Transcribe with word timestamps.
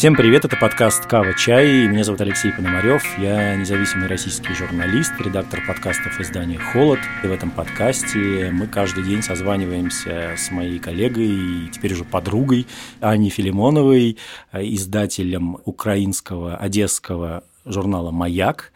Всем 0.00 0.16
привет, 0.16 0.46
это 0.46 0.56
подкаст 0.56 1.04
«Кава 1.04 1.34
Чай». 1.34 1.86
Меня 1.86 2.04
зовут 2.04 2.22
Алексей 2.22 2.50
Пономарев. 2.52 3.02
Я 3.18 3.54
независимый 3.54 4.08
российский 4.08 4.54
журналист, 4.54 5.12
редактор 5.18 5.60
подкастов 5.68 6.18
издания 6.18 6.58
«Холод». 6.58 7.00
И 7.22 7.26
в 7.26 7.30
этом 7.30 7.50
подкасте 7.50 8.48
мы 8.50 8.66
каждый 8.66 9.04
день 9.04 9.20
созваниваемся 9.20 10.36
с 10.38 10.50
моей 10.50 10.78
коллегой 10.78 11.26
и 11.26 11.68
теперь 11.68 11.92
уже 11.92 12.04
подругой 12.04 12.66
Аней 13.00 13.28
Филимоновой, 13.28 14.16
издателем 14.54 15.58
украинского, 15.66 16.56
одесского 16.56 17.44
журнала 17.64 18.10
«Маяк» 18.10 18.72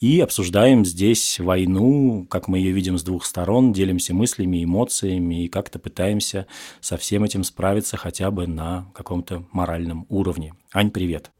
и 0.00 0.20
обсуждаем 0.20 0.84
здесь 0.84 1.38
войну, 1.38 2.26
как 2.30 2.48
мы 2.48 2.58
ее 2.58 2.72
видим 2.72 2.98
с 2.98 3.02
двух 3.02 3.24
сторон, 3.24 3.72
делимся 3.72 4.14
мыслями, 4.14 4.64
эмоциями 4.64 5.44
и 5.44 5.48
как-то 5.48 5.78
пытаемся 5.78 6.46
со 6.80 6.96
всем 6.96 7.24
этим 7.24 7.44
справиться 7.44 7.96
хотя 7.96 8.30
бы 8.30 8.46
на 8.46 8.90
каком-то 8.94 9.44
моральном 9.52 10.06
уровне. 10.08 10.54
Ань, 10.72 10.90
привет. 10.90 11.30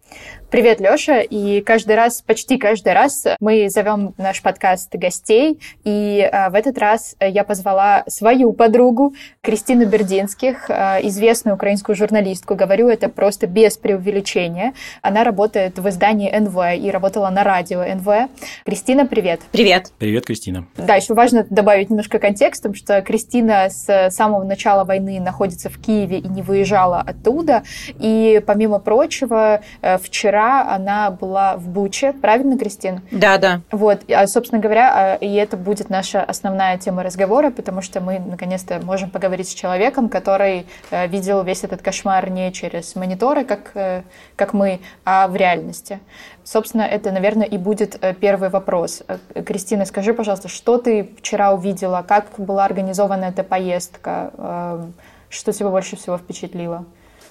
Привет, 0.51 0.81
Лёша. 0.81 1.21
И 1.21 1.61
каждый 1.61 1.95
раз, 1.95 2.23
почти 2.23 2.57
каждый 2.57 2.95
раз 2.95 3.27
мы 3.39 3.69
зовем 3.69 4.15
наш 4.17 4.41
подкаст 4.41 4.95
гостей. 4.95 5.61
И 5.85 6.27
а, 6.33 6.49
в 6.49 6.55
этот 6.55 6.79
раз 6.79 7.17
я 7.21 7.45
позвала 7.45 8.05
свою 8.07 8.55
подругу 8.55 9.13
Кристину 9.43 9.85
Бердинских, 9.85 10.71
а, 10.71 11.01
известную 11.03 11.57
украинскую 11.57 11.95
журналистку. 11.95 12.55
Говорю 12.55 12.89
это 12.89 13.11
просто 13.11 13.47
без 13.47 13.77
преувеличения. 13.77 14.73
Она 15.03 15.23
работает 15.23 15.79
в 15.79 15.87
издании 15.87 16.31
НВ 16.31 16.83
и 16.83 16.91
работала 16.91 17.29
на 17.29 17.45
радио 17.45 17.83
НВ. 17.83 18.31
Кристина, 18.65 19.05
привет. 19.05 19.43
Привет. 19.53 19.93
Привет, 19.99 20.25
Кристина. 20.25 20.67
Да, 20.79 20.95
еще 20.95 21.13
важно 21.13 21.45
добавить 21.51 21.91
немножко 21.91 22.19
контекстом, 22.19 22.73
что 22.73 23.03
Кристина 23.03 23.69
с 23.69 24.09
самого 24.11 24.45
начала 24.45 24.85
войны 24.85 25.21
находится 25.21 25.69
в 25.69 25.79
Киеве 25.79 26.21
и 26.21 26.29
не 26.29 26.41
выезжала 26.41 27.03
оттуда. 27.03 27.65
И, 27.99 28.43
помимо 28.47 28.79
прочего, 28.79 29.61
э, 29.83 29.98
вчера 29.99 30.75
она 30.75 31.11
была 31.11 31.57
в 31.57 31.69
Буче, 31.69 32.13
правильно, 32.13 32.59
Кристин? 32.59 33.03
Да, 33.11 33.39
да. 33.39 33.61
Вот, 33.71 34.01
а, 34.11 34.27
собственно 34.27 34.61
говоря, 34.61 34.93
а, 34.95 35.15
и 35.17 35.35
это 35.35 35.57
будет 35.57 35.91
наша 35.91 36.23
основная 36.23 36.79
тема 36.79 37.03
разговора, 37.03 37.51
потому 37.51 37.83
что 37.83 38.01
мы 38.01 38.19
наконец-то 38.19 38.81
можем 38.85 39.11
поговорить 39.11 39.49
с 39.49 39.55
человеком, 39.55 40.09
который 40.09 40.67
э, 40.91 41.07
видел 41.09 41.43
весь 41.43 41.65
этот 41.65 41.83
кошмар 41.83 42.31
не 42.31 42.53
через 42.53 42.95
мониторы, 42.97 43.45
как, 43.45 43.73
э, 43.75 44.03
как 44.37 44.53
мы, 44.53 44.81
а 45.05 45.29
в 45.29 45.37
реальности. 45.37 46.01
Собственно, 46.45 46.83
это, 46.83 47.13
наверное, 47.13 47.47
и 47.47 47.59
будет 47.59 47.99
э, 48.01 48.15
первый 48.15 48.49
вопрос. 48.49 49.03
Кристина, 49.47 49.85
скажи, 49.85 50.15
пожалуйста, 50.15 50.49
что 50.49 50.79
ты 50.79 51.11
вчера 51.19 51.53
увидела, 51.53 52.05
как 52.07 52.27
была 52.39 52.65
организована 52.65 53.27
эта 53.27 53.43
поездка, 53.43 54.89
что 55.29 55.53
тебя 55.53 55.69
больше 55.69 55.97
всего 55.97 56.17
впечатлило? 56.17 56.85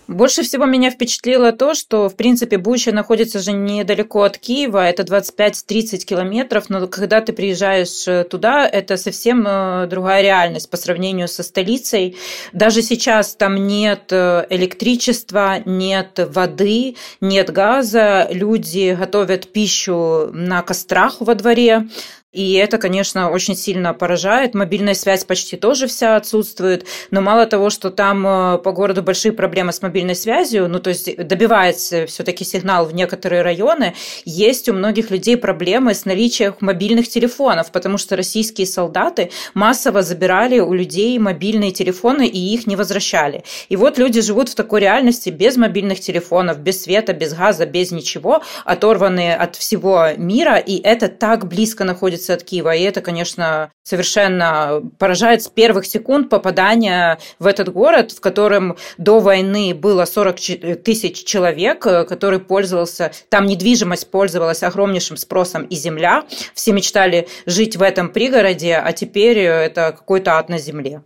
Больше 0.08 0.44
всего 0.44 0.66
меня 0.66 0.90
впечатлило 0.90 1.52
то, 1.52 1.74
что, 1.74 2.08
в 2.08 2.16
принципе, 2.16 2.58
Буча 2.58 2.94
находится 2.94 3.40
же 3.40 3.52
недалеко 3.52 4.24
от 4.24 4.38
Киева, 4.38 4.88
это 4.88 5.04
25-30 5.04 6.06
километров, 6.06 6.70
но 6.70 6.88
когда 6.88 7.20
ты 7.20 7.34
приезжаешь 7.34 8.08
э, 8.08 8.24
туда, 8.24 8.66
это 8.66 8.96
совсем 8.96 9.46
э, 9.46 9.88
другая 9.88 10.22
реальность 10.22 10.70
по 10.70 10.78
сравнению 10.78 11.28
со 11.28 11.44
столицей. 11.44 12.16
Даже 12.54 12.82
сейчас 12.84 13.36
там 13.36 13.68
нет 13.68 14.06
э, 14.12 14.46
электричества, 14.50 15.62
нет 15.66 16.20
воды, 16.34 16.96
нет 17.20 17.52
газа, 17.52 18.28
люди 18.32 18.96
готовят 18.98 19.52
пищу 19.52 20.30
на 20.32 20.62
кострах 20.62 21.18
во 21.20 21.36
дворе, 21.36 21.88
и 22.34 22.54
это, 22.56 22.78
конечно, 22.78 23.32
очень 23.32 23.56
сильно 23.56 23.94
поражает. 23.94 24.54
Мобильная 24.54 24.96
связь 24.96 25.24
почти 25.24 25.56
тоже 25.56 25.88
вся 25.88 26.18
отсутствует. 26.18 26.86
Но 27.10 27.22
мало 27.22 27.46
того, 27.46 27.70
что 27.70 27.90
там 27.90 28.28
э, 28.28 28.58
по 28.58 28.74
городу 28.74 29.02
большие 29.02 29.32
проблемы 29.32 29.72
с 29.72 29.82
мобильной 29.82 30.14
связью, 30.14 30.68
ну 30.68 30.80
то 30.80 30.90
есть 30.90 31.16
добивается 31.16 32.06
все-таки 32.06 32.44
сигнал 32.44 32.86
в 32.86 32.94
некоторые 32.94 33.44
районы, 33.44 33.96
есть 34.26 34.68
у 34.68 34.74
многих 34.74 35.10
людей 35.10 35.38
проблемы 35.38 35.94
с 35.94 36.04
наличием 36.04 36.54
мобильных 36.60 37.08
телефонов, 37.08 37.72
потому 37.72 37.98
что 37.98 38.18
российские 38.18 38.68
солдаты 38.68 39.32
массово 39.54 40.02
забирали 40.02 40.60
у 40.60 40.74
людей 40.74 41.18
мобильные 41.20 41.72
телефоны 41.72 42.28
и 42.28 42.54
их 42.54 42.68
не 42.68 42.76
возвращали. 42.76 43.46
И 43.70 43.78
вот 43.78 43.98
люди 43.98 44.20
живут 44.20 44.50
в 44.50 44.56
такой 44.56 44.82
реальности 44.82 45.30
без 45.30 45.56
мобильных 45.56 46.02
телефонов, 46.02 46.60
без 46.60 46.84
света, 46.84 47.14
без 47.14 47.34
газа, 47.34 47.66
без 47.66 47.92
ничего, 47.92 48.44
оторванные 48.66 49.38
от 49.38 49.56
всего 49.56 50.10
мира, 50.18 50.58
и 50.58 50.78
это 50.82 51.08
так 51.08 51.48
близко 51.48 51.86
находится 51.86 52.17
находится 52.18 52.34
от 52.34 52.44
Киева. 52.44 52.76
И 52.76 52.82
это, 52.84 53.02
конечно, 53.02 53.72
совершенно 53.84 54.82
поражает 54.98 55.44
с 55.44 55.48
первых 55.48 55.86
секунд 55.86 56.30
попадания 56.30 57.20
в 57.40 57.48
этот 57.48 57.72
город, 57.72 58.12
в 58.12 58.20
котором 58.20 58.78
до 58.98 59.20
войны 59.20 59.74
было 59.74 60.06
40 60.06 60.84
тысяч 60.84 61.24
человек, 61.24 61.86
э, 61.86 62.06
который 62.06 62.40
пользовался, 62.40 63.12
там 63.30 63.46
недвижимость 63.46 64.10
пользовалась 64.12 64.64
огромнейшим 64.64 65.18
спросом 65.18 65.64
и 65.64 65.76
земля. 65.76 66.24
Все 66.54 66.74
мечтали 66.74 67.28
жить 67.46 67.78
в 67.78 67.82
этом 67.82 68.10
пригороде, 68.10 68.76
а 68.76 68.92
теперь 68.94 69.38
это 69.40 69.94
какой-то 69.98 70.38
ад 70.38 70.50
на 70.50 70.58
земле. 70.58 71.02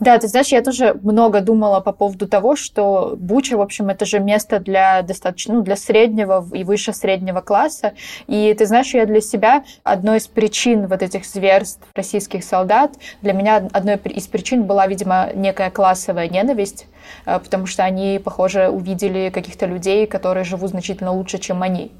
Да, 0.00 0.18
ты 0.18 0.28
знаешь, 0.28 0.48
я 0.48 0.62
тоже 0.62 0.98
много 1.02 1.40
думала 1.40 1.80
по 1.80 1.92
поводу 1.92 2.26
того, 2.28 2.56
что 2.56 3.16
Буча, 3.16 3.56
в 3.56 3.60
общем, 3.60 3.88
это 3.88 4.04
же 4.04 4.20
место 4.20 4.58
для 4.58 5.02
достаточно, 5.02 5.54
ну, 5.54 5.62
для 5.62 5.76
среднего 5.76 6.46
и 6.52 6.64
выше 6.64 6.92
среднего 6.92 7.40
класса. 7.40 7.92
И 8.26 8.54
ты 8.58 8.66
знаешь, 8.66 8.94
я 8.94 9.06
для 9.06 9.20
себя 9.20 9.64
одной 9.82 10.18
из 10.18 10.26
причин 10.26 10.86
вот 10.86 11.02
этих 11.02 11.24
зверств 11.24 11.82
российских 11.94 12.44
солдат, 12.44 12.92
для 13.22 13.32
меня 13.32 13.68
одной 13.72 13.96
из 13.96 14.26
причин 14.26 14.64
была, 14.64 14.86
видимо, 14.86 15.30
некая 15.34 15.70
классовая 15.70 16.28
ненависть, 16.28 16.86
э, 17.26 17.38
потому 17.38 17.66
что 17.66 17.84
они, 17.84 18.20
похоже, 18.22 18.68
увидели 18.68 19.30
каких-то 19.30 19.66
людей, 19.66 20.06
которые 20.06 20.44
живут 20.44 20.70
значительно 20.70 21.12
лучше, 21.12 21.38
чем 21.38 21.62
они. 21.62 21.92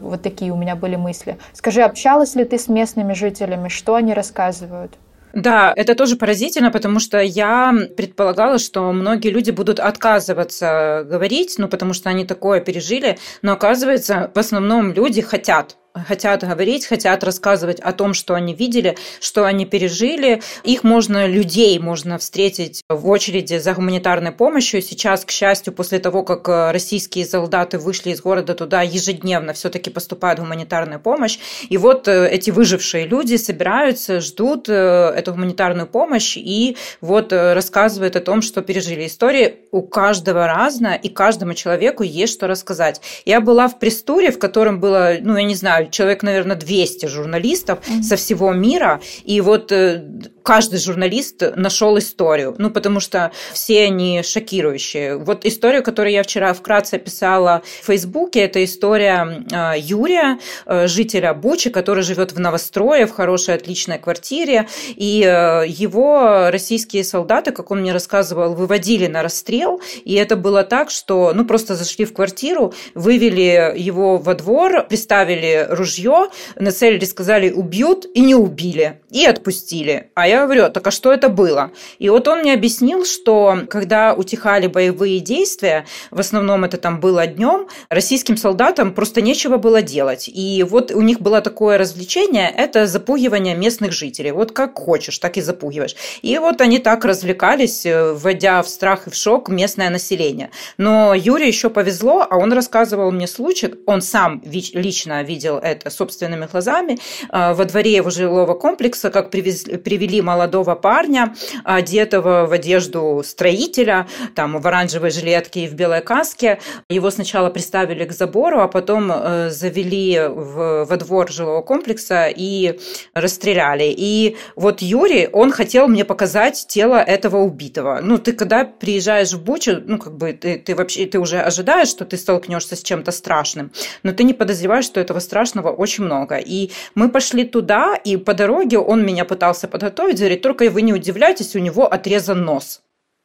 Вот 0.00 0.22
такие 0.22 0.52
у 0.52 0.56
меня 0.56 0.76
были 0.76 0.96
мысли. 0.96 1.38
Скажи, 1.52 1.82
общалась 1.82 2.34
ли 2.34 2.44
ты 2.44 2.58
с 2.58 2.68
местными 2.68 3.12
жителями? 3.12 3.68
Что 3.68 3.94
они 3.94 4.12
рассказывают? 4.12 4.98
Да, 5.34 5.72
это 5.74 5.94
тоже 5.94 6.16
поразительно, 6.16 6.70
потому 6.70 7.00
что 7.00 7.20
я 7.20 7.74
предполагала, 7.96 8.58
что 8.58 8.92
многие 8.92 9.30
люди 9.30 9.50
будут 9.50 9.80
отказываться 9.80 11.04
говорить, 11.08 11.56
ну, 11.58 11.68
потому 11.68 11.92
что 11.92 12.08
они 12.10 12.24
такое 12.24 12.60
пережили, 12.60 13.18
но 13.42 13.52
оказывается, 13.52 14.30
в 14.34 14.38
основном 14.38 14.92
люди 14.92 15.20
хотят 15.20 15.76
хотят 15.94 16.42
говорить, 16.42 16.86
хотят 16.86 17.22
рассказывать 17.22 17.78
о 17.80 17.92
том, 17.92 18.14
что 18.14 18.34
они 18.34 18.52
видели, 18.52 18.96
что 19.20 19.44
они 19.44 19.64
пережили. 19.64 20.42
Их 20.64 20.82
можно, 20.82 21.26
людей 21.26 21.78
можно 21.78 22.18
встретить 22.18 22.82
в 22.88 23.08
очереди 23.08 23.58
за 23.58 23.74
гуманитарной 23.74 24.32
помощью. 24.32 24.82
Сейчас, 24.82 25.24
к 25.24 25.30
счастью, 25.30 25.72
после 25.72 26.00
того, 26.00 26.24
как 26.24 26.48
э, 26.48 26.72
российские 26.72 27.24
солдаты 27.24 27.78
вышли 27.78 28.10
из 28.10 28.20
города 28.20 28.54
туда, 28.54 28.82
ежедневно 28.82 29.52
все-таки 29.52 29.90
поступает 29.90 30.40
гуманитарная 30.40 30.98
помощь. 30.98 31.38
И 31.68 31.76
вот 31.76 32.08
э, 32.08 32.28
эти 32.28 32.50
выжившие 32.50 33.06
люди 33.06 33.36
собираются, 33.36 34.20
ждут 34.20 34.68
э, 34.68 34.72
эту 35.16 35.32
гуманитарную 35.32 35.86
помощь 35.86 36.36
и 36.36 36.76
вот 37.00 37.32
рассказывают 37.32 38.16
о 38.16 38.20
том, 38.20 38.42
что 38.42 38.62
пережили. 38.62 39.06
Истории 39.06 39.56
у 39.70 39.82
каждого 39.82 40.46
разная, 40.46 40.94
и 40.96 41.08
каждому 41.08 41.54
человеку 41.54 42.02
есть 42.02 42.32
что 42.32 42.48
рассказать. 42.48 43.00
Я 43.24 43.40
была 43.40 43.68
в 43.68 43.78
Престуре, 43.78 44.30
в 44.32 44.38
котором 44.38 44.80
было, 44.80 45.14
ну, 45.20 45.36
я 45.36 45.44
не 45.44 45.54
знаю, 45.54 45.83
человек, 45.90 46.22
наверное, 46.22 46.56
200 46.56 47.06
журналистов 47.06 47.80
mm-hmm. 47.80 48.02
со 48.02 48.16
всего 48.16 48.52
мира, 48.52 49.00
и 49.24 49.40
вот 49.40 49.72
э, 49.72 50.04
каждый 50.44 50.78
журналист 50.78 51.42
нашел 51.56 51.98
историю, 51.98 52.54
ну, 52.58 52.70
потому 52.70 53.00
что 53.00 53.32
все 53.52 53.84
они 53.84 54.22
шокирующие. 54.22 55.16
Вот 55.16 55.44
историю, 55.46 55.82
которую 55.82 56.12
я 56.12 56.22
вчера 56.22 56.52
вкратце 56.52 56.96
описала 56.96 57.62
в 57.82 57.86
Фейсбуке, 57.86 58.40
это 58.40 58.62
история 58.62 59.44
э, 59.50 59.80
Юрия, 59.80 60.38
э, 60.66 60.86
жителя 60.86 61.32
Бучи, 61.32 61.70
который 61.70 62.04
живет 62.04 62.32
в 62.32 62.38
новострое, 62.38 63.06
в 63.06 63.12
хорошей, 63.12 63.54
отличной 63.54 63.98
квартире, 63.98 64.68
и 64.94 65.22
э, 65.24 65.64
его 65.66 66.50
российские 66.50 67.04
солдаты, 67.04 67.50
как 67.50 67.70
он 67.70 67.80
мне 67.80 67.92
рассказывал, 67.92 68.54
выводили 68.54 69.06
на 69.06 69.22
расстрел, 69.22 69.80
и 70.04 70.12
это 70.14 70.36
было 70.36 70.62
так, 70.62 70.90
что, 70.90 71.32
ну, 71.34 71.46
просто 71.46 71.74
зашли 71.74 72.04
в 72.04 72.12
квартиру, 72.12 72.74
вывели 72.94 73.72
его 73.76 74.18
во 74.18 74.34
двор, 74.34 74.86
приставили 74.86 75.66
ружье, 75.70 76.28
нацелили, 76.56 77.06
сказали, 77.06 77.50
убьют, 77.50 78.06
и 78.12 78.20
не 78.20 78.34
убили, 78.34 79.00
и 79.10 79.24
отпустили. 79.24 80.10
А 80.14 80.33
я 80.34 80.44
говорю, 80.44 80.70
так 80.70 80.86
а 80.86 80.90
что 80.90 81.12
это 81.12 81.28
было? 81.28 81.70
И 81.98 82.08
вот 82.08 82.28
он 82.28 82.40
мне 82.40 82.52
объяснил, 82.52 83.04
что 83.04 83.58
когда 83.68 84.14
утихали 84.14 84.66
боевые 84.66 85.20
действия, 85.20 85.86
в 86.10 86.20
основном 86.20 86.64
это 86.64 86.76
там 86.76 87.00
было 87.00 87.26
днем, 87.26 87.68
российским 87.88 88.36
солдатам 88.36 88.92
просто 88.92 89.20
нечего 89.20 89.56
было 89.56 89.82
делать. 89.82 90.28
И 90.32 90.64
вот 90.68 90.90
у 90.90 91.00
них 91.00 91.20
было 91.20 91.40
такое 91.40 91.78
развлечение, 91.78 92.50
это 92.50 92.86
запугивание 92.86 93.54
местных 93.54 93.92
жителей. 93.92 94.32
Вот 94.32 94.52
как 94.52 94.78
хочешь, 94.78 95.18
так 95.18 95.36
и 95.36 95.40
запугиваешь. 95.40 95.96
И 96.22 96.38
вот 96.38 96.60
они 96.60 96.78
так 96.78 97.04
развлекались, 97.04 97.86
э, 97.86 98.12
вводя 98.12 98.62
в 98.62 98.68
страх 98.68 99.06
и 99.06 99.10
в 99.10 99.14
шок 99.14 99.48
местное 99.48 99.90
население. 99.90 100.50
Но 100.78 101.14
Юре 101.14 101.46
еще 101.48 101.70
повезло, 101.70 102.26
а 102.28 102.36
он 102.36 102.52
рассказывал 102.52 103.10
мне 103.10 103.26
случай, 103.26 103.74
он 103.86 104.02
сам 104.02 104.42
лично 104.44 105.22
видел 105.22 105.58
это 105.58 105.90
собственными 105.90 106.46
глазами. 106.50 106.98
Во 107.30 107.64
дворе 107.64 107.92
его 107.92 108.10
жилого 108.10 108.54
комплекса, 108.54 109.10
как 109.10 109.30
привезли, 109.30 109.76
привели 109.76 110.22
молодого 110.24 110.74
парня, 110.74 111.34
одетого 111.64 112.46
в 112.46 112.52
одежду 112.52 113.22
строителя, 113.24 114.06
там 114.34 114.58
в 114.58 114.66
оранжевой 114.66 115.10
жилетке 115.10 115.64
и 115.64 115.68
в 115.68 115.74
белой 115.74 116.00
каске. 116.00 116.58
Его 116.88 117.10
сначала 117.10 117.50
приставили 117.50 118.04
к 118.04 118.12
забору, 118.12 118.60
а 118.60 118.68
потом 118.68 119.12
э, 119.12 119.50
завели 119.50 120.20
в, 120.26 120.84
во 120.84 120.96
двор 120.96 121.30
жилого 121.30 121.62
комплекса 121.62 122.28
и 122.34 122.78
расстреляли. 123.14 123.94
И 123.96 124.36
вот 124.56 124.82
Юрий, 124.82 125.28
он 125.32 125.52
хотел 125.52 125.88
мне 125.88 126.04
показать 126.04 126.66
тело 126.68 126.96
этого 126.96 127.38
убитого. 127.38 128.00
Ну, 128.02 128.18
ты 128.18 128.32
когда 128.32 128.64
приезжаешь 128.64 129.32
в 129.32 129.42
Бучу, 129.42 129.82
ну, 129.84 129.98
как 129.98 130.16
бы 130.16 130.32
ты, 130.32 130.58
ты 130.58 130.74
вообще, 130.74 131.06
ты 131.06 131.18
уже 131.18 131.40
ожидаешь, 131.40 131.88
что 131.88 132.04
ты 132.04 132.16
столкнешься 132.16 132.76
с 132.76 132.82
чем-то 132.82 133.12
страшным, 133.12 133.70
но 134.02 134.12
ты 134.12 134.24
не 134.24 134.34
подозреваешь, 134.34 134.84
что 134.84 135.00
этого 135.00 135.20
страшного 135.20 135.70
очень 135.70 136.04
много. 136.04 136.36
И 136.36 136.70
мы 136.94 137.08
пошли 137.08 137.44
туда, 137.44 137.94
и 137.94 138.16
по 138.16 138.34
дороге 138.34 138.78
он 138.78 139.04
меня 139.04 139.24
пытался 139.24 139.68
подготовить, 139.68 140.13
говорит, 140.20 140.42
только 140.42 140.70
вы 140.70 140.82
не 140.82 140.92
удивляйтесь, 140.92 141.56
у 141.56 141.58
него 141.58 141.86
отрезан 141.86 142.44
нос. 142.44 142.82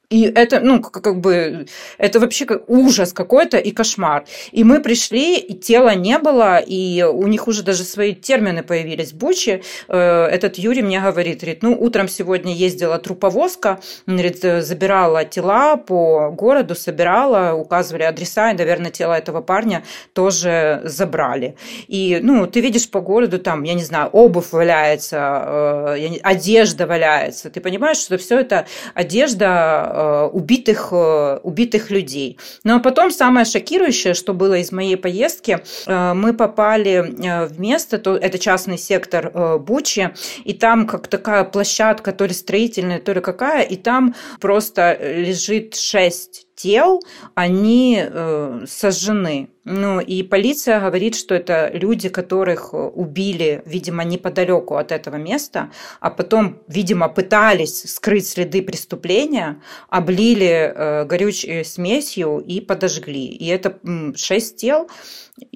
И 0.09 0.23
это, 0.23 0.59
ну, 0.59 0.81
как 0.81 1.19
бы, 1.19 1.67
это 2.00 2.19
вообще 2.19 2.47
ужас 2.65 3.13
какой-то 3.13 3.57
и 3.57 3.69
кошмар. 3.69 4.25
И 4.51 4.63
мы 4.63 4.81
пришли, 4.81 5.38
и 5.38 5.53
тела 5.53 5.94
не 5.94 6.17
было, 6.17 6.57
и 6.57 7.03
у 7.03 7.27
них 7.27 7.47
уже 7.47 7.61
даже 7.61 7.83
свои 7.83 8.15
термины 8.15 8.63
появились. 8.63 9.13
Бучи, 9.13 9.61
э, 9.88 10.25
этот 10.25 10.57
Юрий 10.57 10.81
мне 10.81 11.00
говорит, 11.00 11.41
говорит, 11.41 11.61
ну, 11.61 11.77
утром 11.79 12.07
сегодня 12.07 12.56
ездила 12.56 12.97
труповозка, 12.97 13.81
говорит, 14.07 14.41
забирала 14.41 15.25
тела 15.25 15.77
по 15.77 16.31
городу, 16.31 16.73
собирала, 16.73 17.53
указывали 17.53 18.01
адреса, 18.01 18.50
и, 18.50 18.57
наверное, 18.57 18.89
тело 18.89 19.13
этого 19.13 19.41
парня 19.41 19.83
тоже 20.13 20.81
забрали. 20.85 21.56
И, 21.88 22.19
ну, 22.23 22.47
ты 22.47 22.61
видишь 22.61 22.89
по 22.89 23.00
городу, 23.00 23.38
там, 23.38 23.61
я 23.61 23.75
не 23.75 23.83
знаю, 23.83 24.09
обувь 24.09 24.53
валяется, 24.53 25.95
э, 25.95 26.17
одежда 26.23 26.88
валяется. 26.88 27.51
Ты 27.51 27.61
понимаешь, 27.61 27.97
что 27.97 28.17
все 28.17 28.39
это 28.39 28.65
одежда 28.95 29.97
Э, 29.98 29.98
убитых, 30.27 30.89
э, 30.91 31.39
убитых 31.43 31.91
людей. 31.91 32.37
Ну 32.63 32.75
а 32.75 32.79
потом 32.79 33.11
самое 33.11 33.45
шокирующее, 33.45 34.13
что 34.13 34.33
было 34.33 34.55
из 34.55 34.71
моей 34.71 34.97
поездки, 34.97 35.59
э, 35.87 36.13
мы 36.13 36.33
попали 36.33 37.45
в 37.47 37.59
место, 37.59 37.97
то 37.97 38.15
это 38.15 38.39
частный 38.39 38.77
сектор 38.77 39.59
Бучи, 39.59 40.11
и 40.43 40.53
там 40.53 40.87
как 40.87 41.07
такая 41.07 41.43
площадка, 41.43 42.11
то 42.11 42.25
ли 42.25 42.33
строительная, 42.33 42.99
то 42.99 43.13
ли 43.13 43.21
какая, 43.21 43.63
и 43.63 43.75
там 43.75 44.15
просто 44.39 44.97
лежит 44.99 45.75
шесть 45.75 46.48
тел, 46.61 47.01
они 47.35 48.03
э, 48.03 48.65
сожжены. 48.67 49.50
Ну, 49.63 50.00
и 50.00 50.23
полиция 50.23 50.79
говорит, 50.79 51.15
что 51.15 51.35
это 51.35 51.69
люди, 51.73 52.09
которых 52.09 52.73
убили, 52.73 53.61
видимо, 53.65 54.03
неподалеку 54.03 54.75
от 54.75 54.91
этого 54.91 55.15
места, 55.15 55.71
а 56.00 56.09
потом, 56.09 56.57
видимо, 56.67 57.07
пытались 57.07 57.83
скрыть 57.83 58.27
следы 58.27 58.61
преступления, 58.61 59.61
облили 59.89 60.73
э, 60.75 61.06
горючей 61.06 61.63
смесью 61.63 62.39
и 62.39 62.59
подожгли. 62.59 63.27
И 63.27 63.47
это 63.47 63.79
шесть 64.15 64.57
тел. 64.57 64.89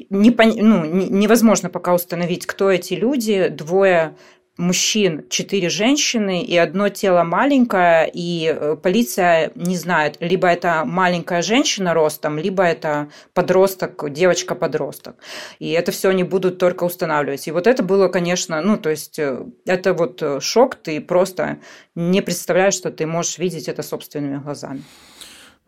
Не, 0.09 0.31
ну, 0.61 0.85
невозможно 0.85 1.69
пока 1.69 1.93
установить, 1.93 2.45
кто 2.45 2.71
эти 2.71 2.93
люди. 2.93 3.49
Двое 3.49 4.15
мужчин, 4.57 5.25
четыре 5.29 5.69
женщины 5.69 6.43
и 6.43 6.55
одно 6.57 6.89
тело 6.89 7.23
маленькое, 7.23 8.09
и 8.13 8.55
э, 8.55 8.75
полиция 8.81 9.51
не 9.55 9.75
знает, 9.77 10.17
либо 10.19 10.47
это 10.47 10.83
маленькая 10.85 11.41
женщина 11.41 11.93
ростом, 11.93 12.37
либо 12.37 12.63
это 12.63 13.09
подросток, 13.33 14.11
девочка-подросток. 14.11 15.15
И 15.57 15.71
это 15.71 15.91
все 15.91 16.09
они 16.09 16.23
будут 16.23 16.59
только 16.59 16.83
устанавливать. 16.83 17.47
И 17.47 17.51
вот 17.51 17.65
это 17.65 17.81
было, 17.81 18.09
конечно, 18.09 18.61
ну, 18.61 18.77
то 18.77 18.89
есть 18.89 19.17
э, 19.17 19.43
это 19.65 19.93
вот 19.93 20.21
э, 20.21 20.39
шок, 20.39 20.75
ты 20.75 21.01
просто 21.01 21.57
не 21.95 22.21
представляешь, 22.21 22.75
что 22.75 22.91
ты 22.91 23.07
можешь 23.07 23.39
видеть 23.39 23.67
это 23.67 23.81
собственными 23.81 24.37
глазами. 24.37 24.83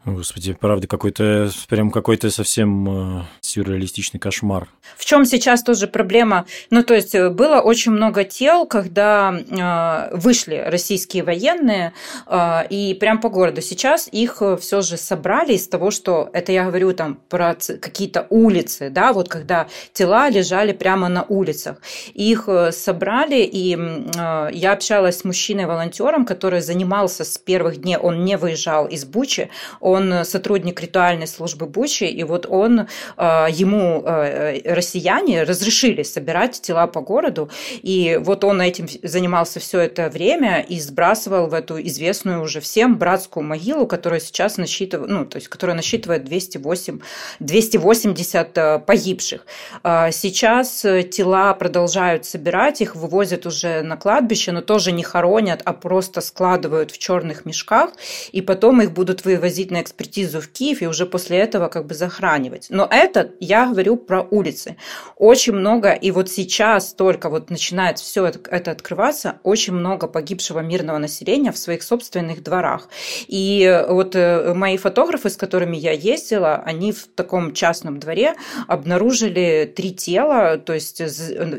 Господи, 0.05 0.53
правда, 0.53 0.85
какой-то 0.85 1.49
прям 1.67 1.89
какой-то 1.89 2.29
совсем 2.29 3.21
э, 3.21 3.23
сюрреалистичный 3.41 4.19
кошмар. 4.19 4.69
В 4.97 5.03
чем 5.03 5.25
сейчас 5.25 5.63
тоже 5.63 5.87
проблема? 5.87 6.45
Ну, 6.69 6.83
то 6.83 6.93
есть 6.93 7.15
э, 7.15 7.31
было 7.31 7.59
очень 7.59 7.91
много 7.91 8.23
тел, 8.23 8.67
когда 8.67 9.33
э, 9.33 10.15
вышли 10.15 10.63
российские 10.67 11.23
военные, 11.23 11.93
э, 12.27 12.67
и 12.69 12.93
прям 12.93 13.19
по 13.19 13.29
городу. 13.29 13.61
Сейчас 13.61 14.07
их 14.11 14.43
э, 14.43 14.57
все 14.57 14.81
же 14.81 14.97
собрали 14.97 15.53
из 15.53 15.67
того, 15.67 15.89
что 15.89 16.29
это 16.33 16.51
я 16.51 16.65
говорю 16.65 16.93
там 16.93 17.17
про 17.27 17.55
какие-то 17.55 18.27
улицы, 18.29 18.91
да, 18.91 19.11
вот 19.11 19.27
когда 19.27 19.67
тела 19.91 20.29
лежали 20.29 20.71
прямо 20.71 21.09
на 21.09 21.23
улицах. 21.23 21.81
Их 22.13 22.43
э, 22.47 22.71
собрали, 22.71 23.41
и 23.41 23.75
э, 23.75 24.49
я 24.53 24.73
общалась 24.73 25.17
с 25.17 25.23
мужчиной-волонтером, 25.23 26.25
который 26.27 26.61
занимался 26.61 27.23
с 27.23 27.39
первых 27.39 27.81
дней, 27.81 27.97
он 27.97 28.23
не 28.23 28.37
выезжал 28.37 28.85
из 28.85 29.03
Бучи, 29.03 29.49
он 29.79 29.94
он 29.95 30.25
сотрудник 30.25 30.81
ритуальной 30.81 31.27
службы 31.27 31.65
Бучи, 31.65 32.03
и 32.03 32.23
вот 32.23 32.45
он, 32.47 32.87
а, 33.17 33.47
ему 33.49 34.03
а, 34.05 34.53
россияне 34.65 35.43
разрешили 35.43 36.03
собирать 36.03 36.61
тела 36.61 36.87
по 36.87 37.01
городу, 37.01 37.49
и 37.81 38.19
вот 38.21 38.43
он 38.43 38.61
этим 38.61 38.87
занимался 39.03 39.59
все 39.59 39.79
это 39.79 40.09
время 40.09 40.61
и 40.61 40.79
сбрасывал 40.79 41.47
в 41.47 41.53
эту 41.53 41.81
известную 41.81 42.41
уже 42.41 42.59
всем 42.59 42.97
братскую 42.97 43.45
могилу, 43.45 43.87
которая 43.87 44.19
сейчас 44.19 44.57
насчитывает, 44.57 45.09
ну, 45.09 45.25
то 45.25 45.37
есть, 45.37 45.47
которая 45.47 45.75
насчитывает 45.75 46.23
208, 46.25 46.99
280 47.39 48.57
а, 48.57 48.79
погибших. 48.79 49.45
Сейчас 49.83 50.81
тела 50.81 51.53
продолжают 51.53 52.25
собирать, 52.25 52.81
их 52.81 52.95
вывозят 52.95 53.45
уже 53.45 53.81
на 53.81 53.97
кладбище, 53.97 54.51
но 54.51 54.61
тоже 54.61 54.91
не 54.91 55.03
хоронят, 55.03 55.61
а 55.63 55.73
просто 55.73 56.21
складывают 56.21 56.91
в 56.91 56.97
черных 56.97 57.45
мешках, 57.45 57.91
и 58.31 58.41
потом 58.41 58.81
их 58.81 58.91
будут 58.91 59.25
вывозить 59.25 59.71
на 59.71 59.81
экспертизу 59.85 60.41
в 60.41 60.47
Киев 60.49 60.81
и 60.81 60.87
уже 60.87 61.05
после 61.05 61.37
этого 61.37 61.67
как 61.67 61.85
бы 61.85 61.93
захоранивать. 61.93 62.67
Но 62.69 62.87
это 62.89 63.31
я 63.39 63.67
говорю 63.67 63.95
про 63.97 64.21
улицы. 64.21 64.77
Очень 65.15 65.53
много, 65.53 65.93
и 65.93 66.11
вот 66.11 66.29
сейчас 66.29 66.93
только 66.93 67.29
вот 67.29 67.49
начинает 67.49 67.99
все 67.99 68.25
это 68.25 68.71
открываться, 68.71 69.39
очень 69.43 69.73
много 69.73 70.07
погибшего 70.07 70.59
мирного 70.59 70.97
населения 70.97 71.51
в 71.51 71.57
своих 71.57 71.83
собственных 71.83 72.43
дворах. 72.43 72.89
И 73.27 73.83
вот 73.87 74.15
э, 74.15 74.53
мои 74.53 74.77
фотографы, 74.77 75.29
с 75.29 75.37
которыми 75.37 75.77
я 75.77 75.91
ездила, 75.91 76.55
они 76.65 76.91
в 76.91 77.07
таком 77.07 77.53
частном 77.53 77.99
дворе 77.99 78.35
обнаружили 78.67 79.71
три 79.75 79.93
тела, 79.93 80.57
то 80.57 80.73
есть 80.73 81.01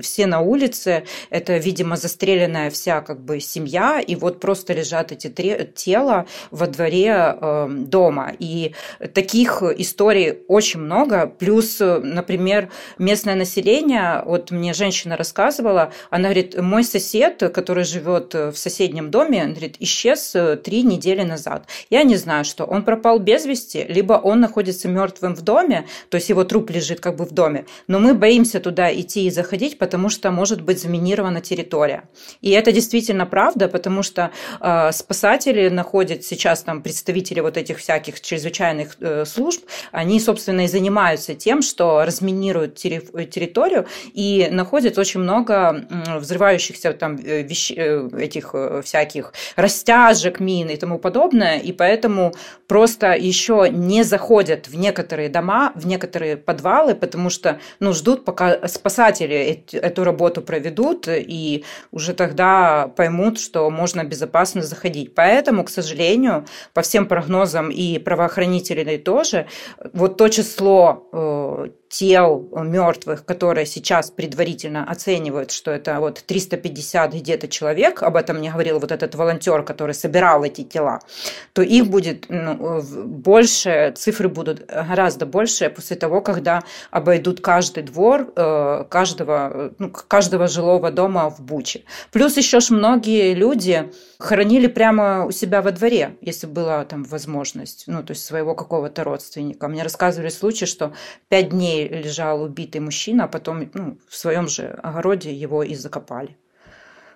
все 0.02 0.26
на 0.26 0.40
улице, 0.40 1.05
это, 1.31 1.56
видимо, 1.58 1.96
застреленная 1.96 2.70
вся 2.70 3.00
как 3.00 3.20
бы 3.20 3.40
семья, 3.40 4.00
и 4.00 4.17
вот 4.17 4.40
просто 4.40 4.73
лежат 4.73 5.12
эти 5.12 5.28
три 5.28 5.70
тела 5.75 6.26
во 6.50 6.67
дворе 6.67 7.37
э, 7.40 7.67
дома 7.70 8.06
дома. 8.06 8.32
И 8.38 8.73
таких 9.14 9.62
историй 9.62 10.38
очень 10.49 10.81
много. 10.81 11.26
Плюс, 11.26 11.80
например, 11.80 12.69
местное 12.99 13.35
население, 13.35 14.23
вот 14.26 14.50
мне 14.50 14.75
женщина 14.75 15.16
рассказывала, 15.16 15.92
она 16.11 16.28
говорит, 16.28 16.61
мой 16.61 16.85
сосед, 16.85 17.42
который 17.54 17.85
живет 17.85 18.35
в 18.35 18.54
соседнем 18.54 19.11
доме, 19.11 19.42
он 19.42 19.50
говорит, 19.50 19.76
исчез 19.80 20.37
три 20.64 20.83
недели 20.83 21.23
назад. 21.23 21.66
Я 21.90 22.04
не 22.04 22.16
знаю, 22.16 22.45
что 22.45 22.64
он 22.64 22.83
пропал 22.85 23.19
без 23.19 23.47
вести, 23.47 23.85
либо 23.88 24.14
он 24.14 24.40
находится 24.40 24.88
мертвым 24.88 25.35
в 25.35 25.42
доме, 25.42 25.87
то 26.11 26.16
есть 26.16 26.28
его 26.28 26.45
труп 26.45 26.71
лежит 26.71 27.00
как 27.00 27.16
бы 27.16 27.25
в 27.25 27.33
доме, 27.33 27.64
но 27.88 27.99
мы 27.99 28.14
боимся 28.14 28.61
туда 28.61 28.92
идти 28.92 29.26
и 29.26 29.30
заходить, 29.30 29.78
потому 29.78 30.09
что 30.09 30.30
может 30.30 30.61
быть 30.61 30.80
заминирована 30.80 31.40
территория. 31.40 32.02
И 32.40 32.50
это 32.50 32.73
действительно 32.73 33.26
правда, 33.26 33.69
потому 33.69 34.02
что 34.02 34.30
э, 34.61 34.92
спасатели 34.92 35.69
находят 35.69 36.25
сейчас 36.25 36.62
там 36.62 36.83
представители 36.83 37.40
вот 37.40 37.57
этих 37.57 37.78
всяких 37.78 37.96
всяких 37.97 38.21
чрезвычайных 38.21 38.97
э, 39.00 39.25
служб, 39.25 39.65
они, 39.93 40.21
собственно, 40.21 40.62
и 40.65 40.69
занимаются 40.69 41.35
тем, 41.35 41.62
что 41.62 42.05
разминируют 42.05 42.75
территорию 42.75 43.87
и 44.15 44.49
находят 44.50 44.99
очень 44.99 45.21
много 45.21 45.87
взрывающихся 46.19 46.93
там 46.93 47.17
э, 47.17 47.43
вещ... 47.43 47.73
Э, 47.76 48.09
этих 48.19 48.55
всяких 48.85 49.33
растяжек, 49.57 50.41
мин 50.41 50.69
и 50.69 50.76
тому 50.76 50.99
подобное, 50.99 51.59
и 51.59 51.73
поэтому 51.73 52.35
просто 52.67 53.12
еще 53.12 53.69
не 53.71 54.03
заходят 54.05 54.69
в 54.69 54.76
некоторые 54.76 55.29
дома, 55.29 55.73
в 55.75 55.87
некоторые 55.87 56.37
подвалы, 56.37 56.95
потому 56.95 57.31
что 57.31 57.59
ну, 57.81 57.93
ждут, 57.93 58.25
пока 58.25 58.69
спасатели 58.69 59.65
эту 59.73 60.05
работу 60.05 60.43
проведут, 60.43 61.09
и 61.09 61.65
уже 61.93 62.15
тогда 62.15 62.88
поймут, 62.97 63.41
что 63.41 63.71
можно 63.71 64.05
безопасно 64.05 64.62
заходить. 64.62 65.15
Поэтому, 65.15 65.65
к 65.65 65.71
сожалению, 65.71 66.45
по 66.75 66.83
всем 66.83 67.07
прогнозам 67.07 67.71
и 67.71 67.86
правоохранителей 68.05 68.99
тоже, 68.99 69.47
вот 69.93 70.16
то 70.16 70.28
число 70.28 71.09
э, 71.12 71.69
тел 71.88 72.49
мертвых, 72.52 73.25
которые 73.25 73.66
сейчас 73.66 74.11
предварительно 74.11 74.85
оценивают, 74.85 75.50
что 75.50 75.71
это 75.71 76.00
вот 76.00 76.23
350 76.26 77.14
где-то 77.14 77.49
человек, 77.49 78.02
об 78.02 78.16
этом 78.16 78.38
мне 78.38 78.50
говорил 78.50 78.78
вот 78.78 78.93
этот 78.93 79.14
волонтер, 79.14 79.62
который 79.62 79.95
собирал 79.95 80.45
эти 80.45 80.62
тела, 80.64 81.00
то 81.52 81.62
их 81.62 81.88
будет 81.88 82.26
ну, 82.28 82.83
больше, 82.83 83.93
цифры 83.97 84.28
будут 84.28 84.66
гораздо 84.66 85.26
больше 85.26 85.71
после 85.71 85.97
того, 85.97 86.21
когда 86.21 86.62
обойдут 86.90 87.40
каждый 87.40 87.83
двор 87.83 88.33
э, 88.35 88.85
каждого, 88.88 89.73
ну, 89.78 89.90
каждого 89.90 90.49
жилого 90.49 90.90
дома 90.90 91.31
в 91.31 91.40
Буче. 91.40 91.85
Плюс 92.12 92.37
еще 92.37 92.61
ж 92.61 92.71
многие 92.71 93.35
люди 93.35 93.93
хоронили 94.19 94.66
прямо 94.66 95.26
у 95.26 95.31
себя 95.31 95.62
во 95.62 95.73
дворе, 95.73 96.16
если 96.21 96.47
была 96.47 96.85
там 96.85 97.05
возможность, 97.05 97.85
ну, 97.87 98.02
то 98.02 98.12
есть 98.12 98.25
своего 98.25 98.55
какого-то 98.55 99.05
родственника. 99.05 99.69
Мне 99.69 99.83
рассказывали 99.83 100.31
случаи, 100.31 100.64
что 100.64 100.93
пять 101.28 101.50
дней 101.50 101.75
лежал 101.85 102.42
убитый 102.42 102.80
мужчина, 102.80 103.25
а 103.25 103.28
потом 103.28 103.71
ну, 103.75 103.99
в 104.09 104.16
своем 104.16 104.49
же 104.49 104.78
огороде 104.83 105.33
его 105.33 105.62
и 105.62 105.75
закопали. 105.75 106.37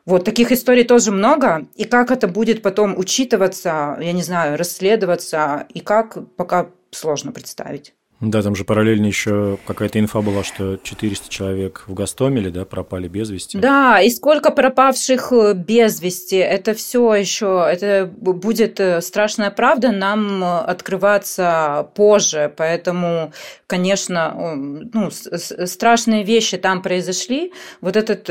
Вот 0.06 0.24
таких 0.24 0.52
историй 0.52 0.84
тоже 0.84 1.12
много. 1.12 1.66
И 1.76 1.84
как 1.84 2.10
это 2.10 2.26
будет 2.26 2.62
потом 2.62 2.98
учитываться, 2.98 3.98
я 4.00 4.12
не 4.12 4.22
знаю, 4.22 4.58
расследоваться, 4.58 5.66
и 5.74 5.80
как 5.80 6.18
пока 6.36 6.70
сложно 6.90 7.32
представить. 7.32 7.94
Да, 8.20 8.42
там 8.42 8.54
же 8.54 8.64
параллельно 8.64 9.06
еще 9.06 9.58
какая-то 9.66 9.98
инфа 9.98 10.20
была, 10.20 10.44
что 10.44 10.76
400 10.82 11.30
человек 11.30 11.84
в 11.86 11.94
Гастомеле, 11.94 12.50
да, 12.50 12.66
пропали 12.66 13.08
без 13.08 13.30
вести. 13.30 13.56
Да, 13.56 13.98
и 14.00 14.10
сколько 14.10 14.50
пропавших 14.50 15.32
э, 15.32 15.54
без 15.54 16.02
вести, 16.02 16.36
это 16.36 16.74
все 16.74 17.14
еще, 17.14 17.66
это 17.66 18.10
будет 18.14 18.78
э, 18.78 19.00
страшная 19.00 19.50
правда 19.50 19.90
нам 19.90 20.44
э, 20.44 20.58
открываться 20.58 21.88
позже, 21.94 22.52
поэтому, 22.54 23.32
конечно, 23.66 24.54
ну, 24.92 25.10
страшные 25.10 26.22
вещи 26.22 26.58
там 26.58 26.82
произошли. 26.82 27.54
Вот 27.80 27.96
этот, 27.96 28.28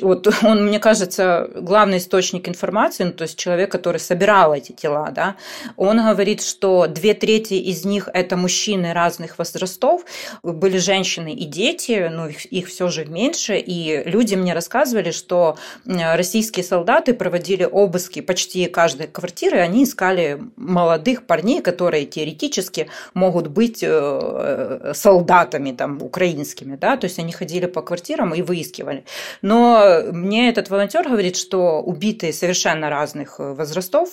вот 0.00 0.26
он, 0.42 0.66
мне 0.66 0.80
кажется, 0.80 1.48
главный 1.54 1.98
источник 1.98 2.48
информации, 2.48 3.04
ну, 3.04 3.12
то 3.12 3.22
есть 3.22 3.38
человек, 3.38 3.70
который 3.70 4.00
собирал 4.00 4.52
эти 4.52 4.72
тела, 4.72 5.12
да, 5.14 5.36
он 5.76 5.98
говорит, 5.98 6.42
что 6.42 6.88
две 6.88 7.14
трети 7.14 7.54
из 7.54 7.84
них 7.84 8.08
это 8.12 8.36
мужчины 8.36 8.92
раз 8.92 9.11
разных 9.12 9.38
возрастов. 9.38 10.04
Были 10.42 10.78
женщины 10.78 11.34
и 11.34 11.44
дети, 11.44 12.08
но 12.10 12.28
их, 12.28 12.46
их 12.46 12.68
все 12.68 12.88
же 12.88 13.04
меньше. 13.04 13.58
И 13.58 14.02
люди 14.06 14.36
мне 14.36 14.54
рассказывали, 14.54 15.10
что 15.10 15.56
российские 15.84 16.64
солдаты 16.64 17.12
проводили 17.14 17.64
обыски 17.64 18.22
почти 18.22 18.66
каждой 18.66 19.06
квартиры, 19.06 19.58
они 19.58 19.84
искали 19.84 20.40
молодых 20.56 21.26
парней, 21.26 21.60
которые 21.60 22.06
теоретически 22.06 22.88
могут 23.14 23.48
быть 23.48 23.82
э, 23.82 24.92
солдатами 24.94 25.72
там, 25.72 26.02
украинскими. 26.02 26.76
Да? 26.76 26.96
То 26.96 27.06
есть 27.06 27.18
они 27.18 27.32
ходили 27.32 27.66
по 27.66 27.82
квартирам 27.82 28.34
и 28.34 28.42
выискивали. 28.42 29.04
Но 29.42 30.00
мне 30.12 30.48
этот 30.48 30.70
волонтер 30.70 31.08
говорит, 31.08 31.36
что 31.36 31.82
убитые 31.82 32.32
совершенно 32.32 32.88
разных 32.88 33.38
возрастов, 33.38 34.08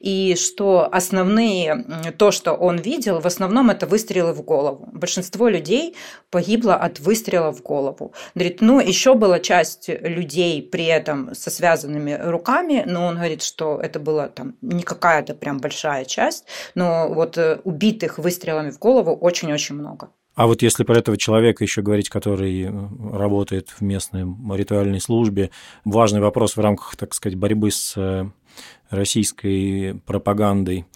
и 0.00 0.36
что 0.36 0.88
основные, 0.92 1.84
то, 2.18 2.30
что 2.30 2.52
он 2.52 2.76
видел, 2.76 3.20
в 3.20 3.26
основном 3.26 3.70
это 3.70 3.86
выстрелы 3.86 4.33
в 4.34 4.42
голову. 4.42 4.88
Большинство 4.92 5.48
людей 5.48 5.96
погибло 6.30 6.74
от 6.74 7.00
выстрела 7.00 7.52
в 7.52 7.62
голову. 7.62 8.12
Говорит, 8.34 8.60
ну, 8.60 8.80
еще 8.80 9.14
была 9.14 9.40
часть 9.40 9.88
людей 9.88 10.62
при 10.62 10.84
этом 10.84 11.34
со 11.34 11.50
связанными 11.50 12.18
руками, 12.20 12.84
но 12.86 13.06
он 13.06 13.14
говорит, 13.14 13.42
что 13.42 13.80
это 13.80 13.98
была 13.98 14.28
там 14.28 14.56
не 14.60 14.82
какая-то 14.82 15.34
прям 15.34 15.58
большая 15.58 16.04
часть, 16.04 16.44
но 16.74 17.08
вот 17.08 17.38
э, 17.38 17.60
убитых 17.64 18.18
выстрелами 18.18 18.70
в 18.70 18.78
голову 18.78 19.14
очень-очень 19.14 19.76
много. 19.76 20.10
А 20.34 20.48
вот 20.48 20.62
если 20.62 20.82
про 20.82 20.98
этого 20.98 21.16
человека 21.16 21.62
еще 21.62 21.82
говорить, 21.82 22.08
который 22.08 22.64
э, 22.64 22.70
работает 23.12 23.68
в 23.68 23.82
местной 23.82 24.26
ритуальной 24.56 25.00
службе, 25.00 25.50
важный 25.84 26.20
вопрос 26.20 26.56
в 26.56 26.60
рамках, 26.60 26.96
так 26.96 27.14
сказать, 27.14 27.38
борьбы 27.38 27.70
с 27.70 27.94
э, 27.96 28.26
российской 28.90 29.94
пропагандой. 30.06 30.86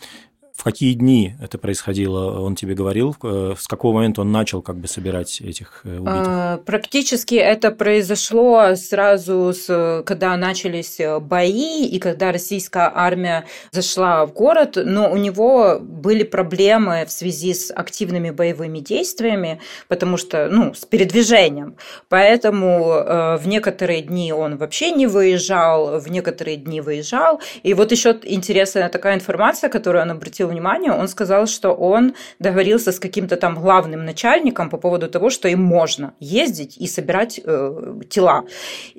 В 0.59 0.65
какие 0.65 0.95
дни 0.95 1.37
это 1.41 1.57
происходило, 1.57 2.41
он 2.41 2.57
тебе 2.57 2.75
говорил? 2.75 3.15
Э, 3.23 3.55
с 3.57 3.69
какого 3.69 3.95
момента 3.95 4.23
он 4.23 4.33
начал 4.33 4.61
как 4.61 4.77
бы 4.77 4.88
собирать 4.88 5.41
этих 5.41 5.83
э, 5.85 5.99
убитых? 5.99 6.27
А, 6.27 6.57
практически 6.67 7.37
это 7.37 7.71
произошло 7.71 8.75
сразу, 8.75 9.53
с, 9.55 10.03
когда 10.05 10.37
начались 10.37 10.99
э, 10.99 11.21
бои 11.21 11.87
и 11.87 12.00
когда 12.00 12.33
российская 12.33 12.91
армия 12.93 13.45
зашла 13.71 14.27
в 14.27 14.33
город, 14.33 14.77
но 14.85 15.09
у 15.12 15.17
него 15.17 15.79
были 15.81 16.25
проблемы 16.25 17.05
в 17.07 17.12
связи 17.12 17.55
с 17.55 17.73
активными 17.73 18.31
боевыми 18.31 18.81
действиями, 18.81 19.61
потому 19.87 20.17
что, 20.17 20.49
ну, 20.50 20.75
с 20.75 20.85
передвижением. 20.85 21.77
Поэтому 22.09 22.85
в 23.38 23.43
некоторые 23.47 24.03
дни 24.03 24.33
он 24.33 24.57
вообще 24.57 24.91
не 24.91 25.07
выезжал, 25.07 26.00
в 26.00 26.11
некоторые 26.11 26.57
дни 26.57 26.81
выезжал. 26.81 27.41
И 27.62 27.75
вот 27.75 27.93
еще 27.93 28.19
интересная 28.25 28.88
такая 28.88 29.15
информация, 29.15 29.71
которую 29.71 30.03
он 30.03 30.11
обратил 30.11 30.48
обратил 30.49 30.50
внимание, 30.50 30.93
он 30.93 31.09
сказал, 31.09 31.47
что 31.47 31.73
он 31.73 32.14
договорился 32.38 32.93
с 32.93 32.99
каким-то 32.99 33.37
там 33.37 33.55
главным 33.55 34.05
начальником 34.05 34.71
по 34.71 34.78
поводу 34.78 35.09
того, 35.09 35.31
что 35.31 35.49
им 35.49 35.62
можно 35.62 36.12
ездить 36.21 36.76
и 36.78 36.87
собирать 36.87 37.40
э, 37.45 37.95
тела. 38.09 38.45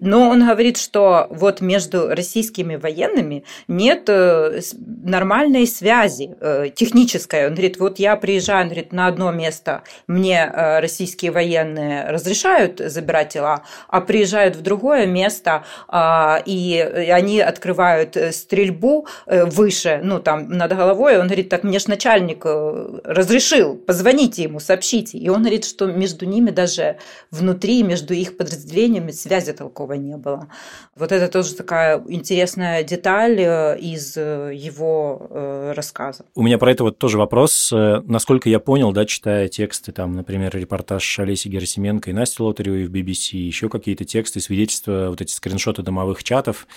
Но 0.02 0.30
он 0.30 0.48
говорит, 0.48 0.78
что 0.78 1.28
вот 1.30 1.62
между 1.62 2.10
российскими 2.10 2.76
военными 2.76 3.44
нет 3.68 4.10
э, 4.10 4.62
нормальной 5.06 5.68
связи 5.68 6.36
э, 6.40 6.70
технической. 6.76 7.48
Он 7.48 7.54
говорит, 7.54 7.80
вот 7.80 8.00
я 8.00 8.16
приезжаю 8.16 8.60
он 8.60 8.68
говорит, 8.68 8.94
на 8.94 9.08
одно 9.08 9.32
место, 9.32 9.82
мне 10.08 10.52
э, 10.54 10.80
российские 10.80 11.32
военные 11.32 12.10
разрешают 12.10 12.80
забирать 12.80 13.30
тела, 13.34 13.62
а 13.88 14.02
приезжают 14.02 14.56
в 14.56 14.62
другое 14.62 15.06
место, 15.06 15.64
э, 15.92 16.44
и 16.46 16.80
они 17.14 17.42
открывают 17.42 18.18
э, 18.18 18.32
стрельбу 18.32 19.06
э, 19.26 19.46
выше, 19.46 20.00
ну 20.04 20.20
там 20.20 20.50
над 20.50 20.76
головой, 20.76 21.18
он 21.18 21.28
говорит, 21.28 21.39
говорит, 21.40 21.50
так 21.50 21.64
мне 21.64 21.80
ж 21.80 21.88
начальник 21.88 22.42
э, 22.46 23.00
разрешил, 23.04 23.76
позвоните 23.76 24.44
ему, 24.44 24.60
сообщите. 24.60 25.18
И 25.18 25.30
он 25.30 25.42
говорит, 25.42 25.66
что 25.66 25.88
между 25.88 26.26
ними 26.26 26.52
даже 26.52 26.98
внутри, 27.32 27.84
между 27.84 28.14
их 28.14 28.38
подразделениями 28.38 29.12
связи 29.12 29.54
толковой 29.54 29.98
не 29.98 30.18
было. 30.18 30.48
Вот 30.96 31.12
это 31.12 31.28
тоже 31.28 31.56
такая 31.56 32.04
интересная 32.08 32.84
деталь 32.84 33.40
э, 33.40 33.78
из 33.80 34.18
э, 34.18 34.52
его 34.54 35.28
рассказа. 35.76 36.26
У 36.36 36.44
меня 36.44 36.58
про 36.58 36.72
это 36.72 36.84
вот 36.84 36.98
тоже 36.98 37.18
вопрос. 37.18 37.72
Насколько 37.72 38.50
я 38.50 38.60
понял, 38.60 38.92
да, 38.92 39.06
читая 39.06 39.48
тексты, 39.48 39.92
там, 39.92 40.16
например, 40.16 40.56
репортаж 40.56 41.20
Олеси 41.20 41.48
Герасименко 41.48 42.10
и 42.10 42.14
Насти 42.14 42.42
Лотаревой 42.42 42.86
в 42.86 42.92
BBC, 42.92 43.38
еще 43.38 43.70
какие-то 43.70 44.06
тексты, 44.06 44.40
свидетельства, 44.40 45.08
вот 45.10 45.22
эти 45.22 45.32
скриншоты 45.32 45.82
домовых 45.82 46.24
чатов, 46.24 46.68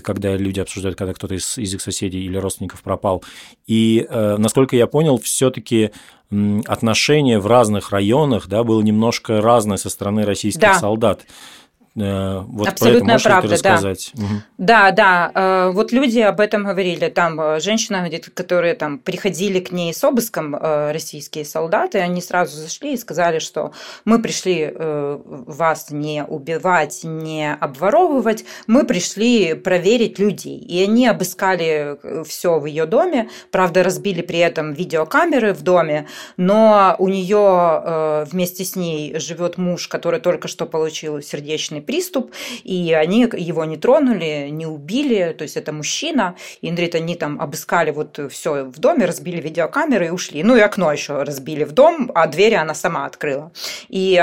когда 0.00 0.36
люди 0.36 0.60
обсуждают, 0.60 0.96
когда 0.96 1.14
кто-то 1.14 1.34
из, 1.34 1.58
из 1.58 1.74
их 1.74 1.80
соседей 1.80 2.24
или 2.24 2.36
родственников 2.36 2.82
пропал. 2.82 3.24
И, 3.66 4.06
э, 4.08 4.36
насколько 4.38 4.76
я 4.76 4.86
понял, 4.86 5.18
все-таки 5.18 5.90
отношение 6.66 7.38
в 7.38 7.46
разных 7.46 7.90
районах 7.90 8.48
да, 8.48 8.64
было 8.64 8.82
немножко 8.82 9.40
разное 9.40 9.76
со 9.76 9.90
стороны 9.90 10.24
российских 10.24 10.60
да. 10.60 10.78
солдат. 10.78 11.24
Э, 11.98 12.40
вот 12.46 12.68
Абсолютная 12.68 13.18
правда, 13.18 13.56
да. 13.62 13.78
Угу. 13.78 14.24
Да, 14.58 14.90
да. 14.90 15.32
Э, 15.34 15.70
вот 15.72 15.92
люди 15.92 16.20
об 16.20 16.40
этом 16.40 16.64
говорили. 16.64 17.08
Там 17.08 17.40
э, 17.40 17.60
женщина, 17.60 18.00
говорит, 18.00 18.28
которые 18.34 18.74
там 18.74 18.98
приходили 18.98 19.60
к 19.60 19.72
ней 19.72 19.94
с 19.94 20.04
обыском, 20.04 20.54
российские 20.56 21.44
солдаты, 21.44 21.98
они 21.98 22.20
сразу 22.20 22.56
зашли 22.56 22.94
и 22.94 22.96
сказали, 22.96 23.38
что 23.38 23.72
мы 24.04 24.20
пришли 24.20 24.72
вас 24.76 25.90
не 25.90 26.24
убивать, 26.24 27.00
не 27.04 27.54
обворовывать, 27.54 28.44
мы 28.66 28.84
пришли 28.84 29.54
проверить 29.54 30.18
людей. 30.18 30.58
И 30.58 30.82
они 30.82 31.06
обыскали 31.06 31.96
все 32.24 32.58
в 32.58 32.66
ее 32.66 32.86
доме, 32.86 33.28
правда, 33.50 33.82
разбили 33.82 34.22
при 34.22 34.38
этом 34.38 34.72
видеокамеры 34.72 35.54
в 35.54 35.62
доме, 35.62 36.06
но 36.36 36.96
у 36.98 37.08
нее 37.08 38.26
вместе 38.30 38.64
с 38.64 38.76
ней 38.76 39.18
живет 39.18 39.58
муж, 39.58 39.88
который 39.88 40.20
только 40.20 40.48
что 40.48 40.66
получил 40.66 41.22
сердечный 41.22 41.80
приступ, 41.86 42.32
и 42.64 42.92
они 42.92 43.22
его 43.22 43.64
не 43.64 43.76
тронули, 43.76 44.48
не 44.50 44.66
убили, 44.66 45.34
то 45.36 45.42
есть 45.42 45.56
это 45.56 45.72
мужчина, 45.72 46.36
и, 46.60 46.68
говорит, 46.70 46.94
они 46.94 47.14
там 47.14 47.40
обыскали 47.40 47.90
вот 47.90 48.18
все 48.30 48.64
в 48.64 48.78
доме, 48.78 49.06
разбили 49.06 49.40
видеокамеры 49.40 50.06
и 50.06 50.10
ушли. 50.10 50.42
Ну 50.42 50.56
и 50.56 50.60
окно 50.60 50.92
еще 50.92 51.22
разбили 51.22 51.64
в 51.64 51.72
дом, 51.72 52.10
а 52.14 52.26
двери 52.26 52.54
она 52.54 52.74
сама 52.74 53.06
открыла. 53.06 53.52
И 53.88 54.16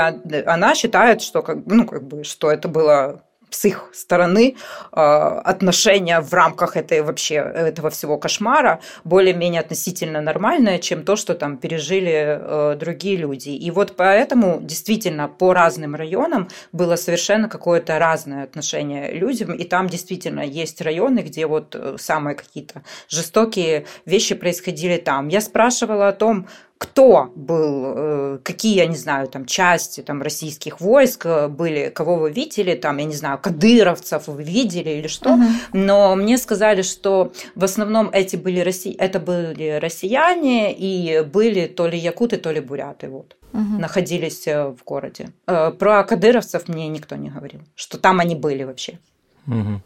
она 0.46 0.74
считает, 0.74 1.22
что, 1.22 1.44
ну, 1.66 1.86
как 1.86 2.06
бы, 2.06 2.24
что 2.24 2.50
это 2.50 2.68
было 2.68 3.23
с 3.54 3.64
их 3.64 3.90
стороны 3.92 4.56
а, 4.92 5.40
отношения 5.40 6.20
в 6.20 6.32
рамках 6.32 6.76
этой 6.76 7.02
вообще 7.02 7.36
этого 7.36 7.90
всего 7.90 8.18
кошмара 8.18 8.80
более-менее 9.04 9.60
относительно 9.60 10.20
нормальное, 10.20 10.78
чем 10.78 11.04
то, 11.04 11.16
что 11.16 11.34
там 11.34 11.56
пережили 11.56 12.38
э, 12.40 12.76
другие 12.78 13.16
люди. 13.16 13.50
И 13.50 13.70
вот 13.70 13.94
поэтому 13.96 14.58
действительно 14.60 15.28
по 15.28 15.54
разным 15.54 15.94
районам 15.94 16.48
было 16.72 16.96
совершенно 16.96 17.48
какое-то 17.48 17.98
разное 17.98 18.44
отношение 18.44 19.12
людям, 19.12 19.54
и 19.54 19.64
там 19.64 19.88
действительно 19.88 20.40
есть 20.40 20.80
районы, 20.80 21.20
где 21.20 21.46
вот 21.46 21.74
э, 21.74 21.96
самые 21.98 22.34
какие-то 22.34 22.82
жестокие 23.08 23.86
вещи 24.04 24.34
происходили 24.34 24.96
там. 24.96 25.28
Я 25.28 25.40
спрашивала 25.40 26.08
о 26.08 26.12
том, 26.12 26.48
кто 26.84 27.32
был, 27.34 28.38
какие, 28.42 28.76
я 28.76 28.86
не 28.86 28.96
знаю, 28.96 29.28
там 29.28 29.46
части 29.46 30.02
там, 30.02 30.22
российских 30.22 30.80
войск 30.80 31.26
были, 31.48 31.88
кого 31.88 32.16
вы 32.16 32.30
видели, 32.30 32.74
там, 32.74 32.98
я 32.98 33.04
не 33.04 33.14
знаю, 33.14 33.38
кадыровцев 33.38 34.28
вы 34.28 34.42
видели 34.42 34.90
или 34.90 35.08
что, 35.08 35.34
угу. 35.34 35.42
но 35.72 36.14
мне 36.16 36.38
сказали, 36.38 36.82
что 36.82 37.32
в 37.54 37.64
основном 37.64 38.10
эти 38.12 38.36
были, 38.36 38.60
россия... 38.60 38.94
это 38.98 39.18
были 39.18 39.78
россияне 39.80 40.74
и 40.74 41.22
были 41.22 41.66
то 41.66 41.86
ли 41.86 41.98
якуты, 41.98 42.36
то 42.36 42.52
ли 42.52 42.60
буряты. 42.60 43.08
Вот 43.08 43.36
угу. 43.52 43.78
находились 43.78 44.46
в 44.46 44.76
городе. 44.84 45.30
Про 45.46 46.04
кадыровцев 46.04 46.68
мне 46.68 46.88
никто 46.88 47.16
не 47.16 47.30
говорил, 47.30 47.60
что 47.74 47.98
там 47.98 48.20
они 48.20 48.34
были 48.34 48.64
вообще. 48.64 48.98
Угу. 49.46 49.80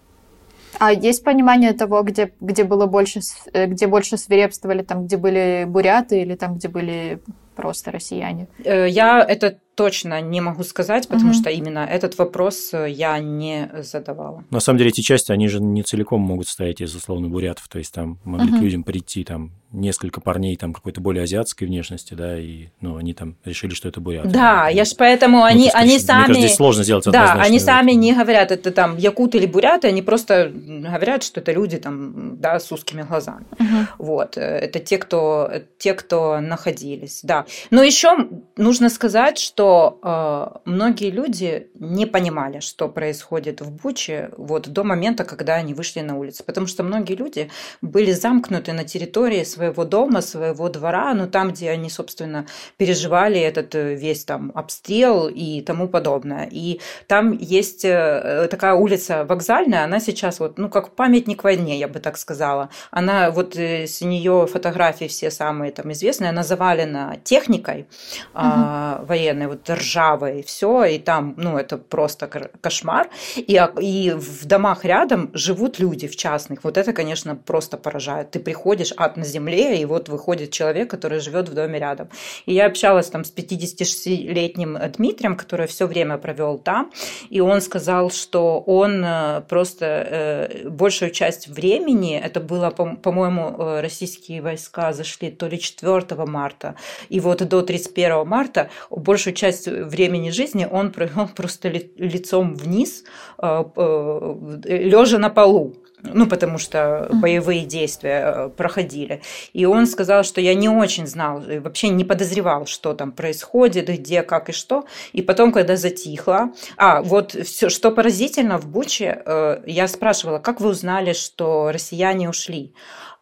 А 0.78 0.92
есть 0.92 1.24
понимание 1.24 1.72
того, 1.72 2.02
где, 2.02 2.32
где 2.40 2.64
было 2.64 2.86
больше, 2.86 3.20
э, 3.52 3.66
где 3.66 3.86
больше 3.86 4.16
свирепствовали, 4.16 4.82
там, 4.82 5.06
где 5.06 5.16
были 5.16 5.64
буряты 5.66 6.20
или 6.22 6.34
там, 6.36 6.54
где 6.54 6.68
были 6.68 7.20
просто 7.56 7.90
россияне? 7.90 8.46
Э, 8.64 8.88
я 8.88 9.24
это 9.24 9.58
точно 9.78 10.20
не 10.20 10.40
могу 10.40 10.64
сказать, 10.64 11.06
потому 11.06 11.30
угу. 11.30 11.38
что 11.38 11.50
именно 11.50 11.78
этот 11.78 12.18
вопрос 12.18 12.70
э, 12.72 12.90
я 12.90 13.16
не 13.20 13.70
задавала. 13.80 14.42
На 14.50 14.58
самом 14.58 14.78
деле 14.78 14.90
эти 14.90 15.02
части, 15.02 15.30
они 15.30 15.46
же 15.46 15.60
не 15.60 15.84
целиком 15.84 16.20
могут 16.20 16.48
стоять 16.48 16.80
из 16.80 16.96
условно 16.96 17.28
бурятов, 17.28 17.68
то 17.68 17.78
есть 17.78 17.94
там 17.94 18.18
могли 18.24 18.48
угу. 18.48 18.58
к 18.58 18.60
людям 18.62 18.82
прийти 18.82 19.22
там 19.22 19.52
несколько 19.70 20.20
парней 20.20 20.56
там 20.56 20.72
какой-то 20.72 21.00
более 21.00 21.24
азиатской 21.24 21.66
внешности, 21.66 22.14
да, 22.14 22.38
и 22.38 22.68
ну 22.80 22.96
они 22.96 23.12
там 23.14 23.36
решили, 23.44 23.74
что 23.74 23.88
это 23.88 24.00
буряты. 24.00 24.28
Да, 24.28 24.64
ну, 24.64 24.76
я 24.76 24.84
ж 24.84 24.94
поэтому 24.96 25.44
они, 25.44 25.66
ну, 25.66 25.70
они 25.74 25.98
сами. 25.98 26.18
Мне 26.18 26.26
кажется, 26.26 26.46
здесь 26.46 26.56
сложно 26.56 26.84
сделать. 26.84 27.04
Да, 27.04 27.34
они 27.34 27.60
сами 27.60 27.92
не 27.92 28.14
говорят, 28.14 28.50
это 28.50 28.70
там 28.70 28.96
якуты 28.96 29.38
или 29.38 29.46
буряты, 29.46 29.88
они 29.88 30.02
просто 30.02 30.50
говорят, 30.52 31.22
что 31.22 31.40
это 31.40 31.52
люди 31.52 31.76
там, 31.76 32.38
да, 32.40 32.58
с 32.58 32.72
узкими 32.72 33.02
глазами. 33.02 33.44
Угу. 33.58 34.06
Вот, 34.06 34.36
э, 34.38 34.40
это 34.40 34.80
те, 34.80 34.98
кто 34.98 35.50
те, 35.78 35.94
кто 35.94 36.40
находились, 36.40 37.20
да. 37.22 37.44
Но 37.70 37.82
еще 37.82 38.16
нужно 38.56 38.88
сказать, 38.88 39.38
что 39.38 39.67
э, 40.02 40.58
многие 40.64 41.10
люди 41.10 41.70
не 41.80 42.06
понимали, 42.06 42.60
что 42.60 42.88
происходит 42.88 43.60
в 43.60 43.70
Буче 43.70 44.30
вот 44.36 44.68
до 44.68 44.84
момента, 44.84 45.24
когда 45.24 45.54
они 45.54 45.74
вышли 45.74 46.00
на 46.00 46.16
улицу. 46.16 46.44
Потому 46.44 46.66
что 46.66 46.82
многие 46.82 47.14
люди 47.14 47.50
были 47.82 48.12
замкнуты 48.12 48.72
на 48.72 48.84
территории 48.84 49.44
своего 49.44 49.84
дома, 49.84 50.20
своего 50.20 50.68
двора, 50.68 51.14
ну 51.14 51.26
там, 51.28 51.50
где 51.50 51.70
они, 51.70 51.90
собственно, 51.90 52.46
переживали 52.76 53.40
этот 53.40 53.74
э, 53.74 53.94
весь 53.94 54.24
там 54.24 54.52
обстрел 54.54 55.28
и 55.28 55.60
тому 55.60 55.88
подобное. 55.88 56.48
И 56.50 56.80
там 57.06 57.32
есть 57.32 57.84
э, 57.84 58.48
такая 58.50 58.74
улица 58.74 59.24
вокзальная, 59.24 59.84
она 59.84 60.00
сейчас 60.00 60.40
вот, 60.40 60.58
ну, 60.58 60.68
как 60.68 60.90
памятник 60.90 61.44
войне, 61.44 61.78
я 61.78 61.88
бы 61.88 62.00
так 62.00 62.16
сказала. 62.18 62.70
Она 62.90 63.30
вот 63.30 63.56
э, 63.56 63.86
с 63.86 64.00
нее 64.00 64.46
фотографии 64.46 65.06
все 65.06 65.30
самые 65.30 65.72
там 65.72 65.92
известные, 65.92 66.30
она 66.30 66.42
завалена 66.42 67.16
техникой 67.24 67.80
угу. 67.80 67.86
а, 68.34 69.04
военной, 69.06 69.46
вот 69.46 69.68
ржавой, 69.68 70.42
все, 70.42 70.84
и 70.84 70.98
там, 70.98 71.34
ну, 71.36 71.58
это 71.58 71.67
просто 71.76 72.26
кошмар. 72.60 73.10
И, 73.36 73.56
а, 73.56 73.72
и 73.80 74.12
в 74.12 74.46
домах 74.46 74.84
рядом 74.84 75.30
живут 75.34 75.78
люди 75.78 76.08
в 76.08 76.16
частных. 76.16 76.64
Вот 76.64 76.78
это, 76.78 76.92
конечно, 76.92 77.36
просто 77.36 77.76
поражает. 77.76 78.30
Ты 78.30 78.40
приходишь 78.40 78.92
ад 78.96 79.16
на 79.16 79.24
земле, 79.24 79.80
и 79.80 79.84
вот 79.84 80.08
выходит 80.08 80.50
человек, 80.50 80.90
который 80.90 81.20
живет 81.20 81.48
в 81.48 81.54
доме 81.54 81.78
рядом. 81.78 82.08
И 82.46 82.54
я 82.54 82.66
общалась 82.66 83.08
там 83.08 83.24
с 83.24 83.32
56-летним 83.32 84.78
Дмитрием, 84.96 85.36
который 85.36 85.66
все 85.66 85.86
время 85.86 86.18
провел 86.18 86.58
там, 86.58 86.90
и 87.30 87.40
он 87.40 87.60
сказал, 87.60 88.10
что 88.10 88.60
он 88.60 89.02
э, 89.04 89.42
просто 89.48 89.86
э, 89.86 90.68
большую 90.68 91.10
часть 91.10 91.48
времени, 91.48 92.18
это 92.18 92.40
было, 92.40 92.70
по-моему, 92.70 93.54
э, 93.58 93.80
российские 93.80 94.42
войска 94.42 94.92
зашли 94.92 95.30
то 95.30 95.46
ли 95.46 95.58
4 95.58 96.04
марта, 96.26 96.74
и 97.08 97.20
вот 97.20 97.46
до 97.48 97.62
31 97.62 98.26
марта 98.26 98.70
большую 98.90 99.34
часть 99.34 99.66
времени 99.66 100.30
жизни 100.30 100.68
он 100.70 100.92
провел 100.92 101.28
просто 101.36 101.57
лицом 101.66 102.54
вниз, 102.54 103.04
э, 103.38 103.64
э, 103.76 104.34
лежа 104.64 105.18
на 105.18 105.30
полу 105.30 105.74
ну, 106.04 106.28
потому 106.28 106.58
что 106.58 107.08
боевые 107.12 107.64
действия 107.64 108.22
э, 108.24 108.48
проходили. 108.50 109.20
И 109.52 109.66
он 109.66 109.88
сказал, 109.88 110.22
что 110.22 110.40
я 110.40 110.54
не 110.54 110.68
очень 110.68 111.08
знал, 111.08 111.42
вообще 111.44 111.88
не 111.88 112.04
подозревал, 112.04 112.66
что 112.66 112.94
там 112.94 113.10
происходит, 113.10 113.88
где, 113.88 114.22
как 114.22 114.48
и 114.48 114.52
что. 114.52 114.84
И 115.12 115.22
потом, 115.22 115.50
когда 115.50 115.76
затихло... 115.76 116.52
А, 116.76 117.02
вот 117.02 117.32
все, 117.32 117.68
что 117.68 117.90
поразительно 117.90 118.58
в 118.58 118.68
Буче, 118.68 119.24
я 119.66 119.88
спрашивала, 119.88 120.38
как 120.38 120.60
вы 120.60 120.68
узнали, 120.68 121.14
что 121.14 121.72
россияне 121.72 122.28
ушли? 122.28 122.72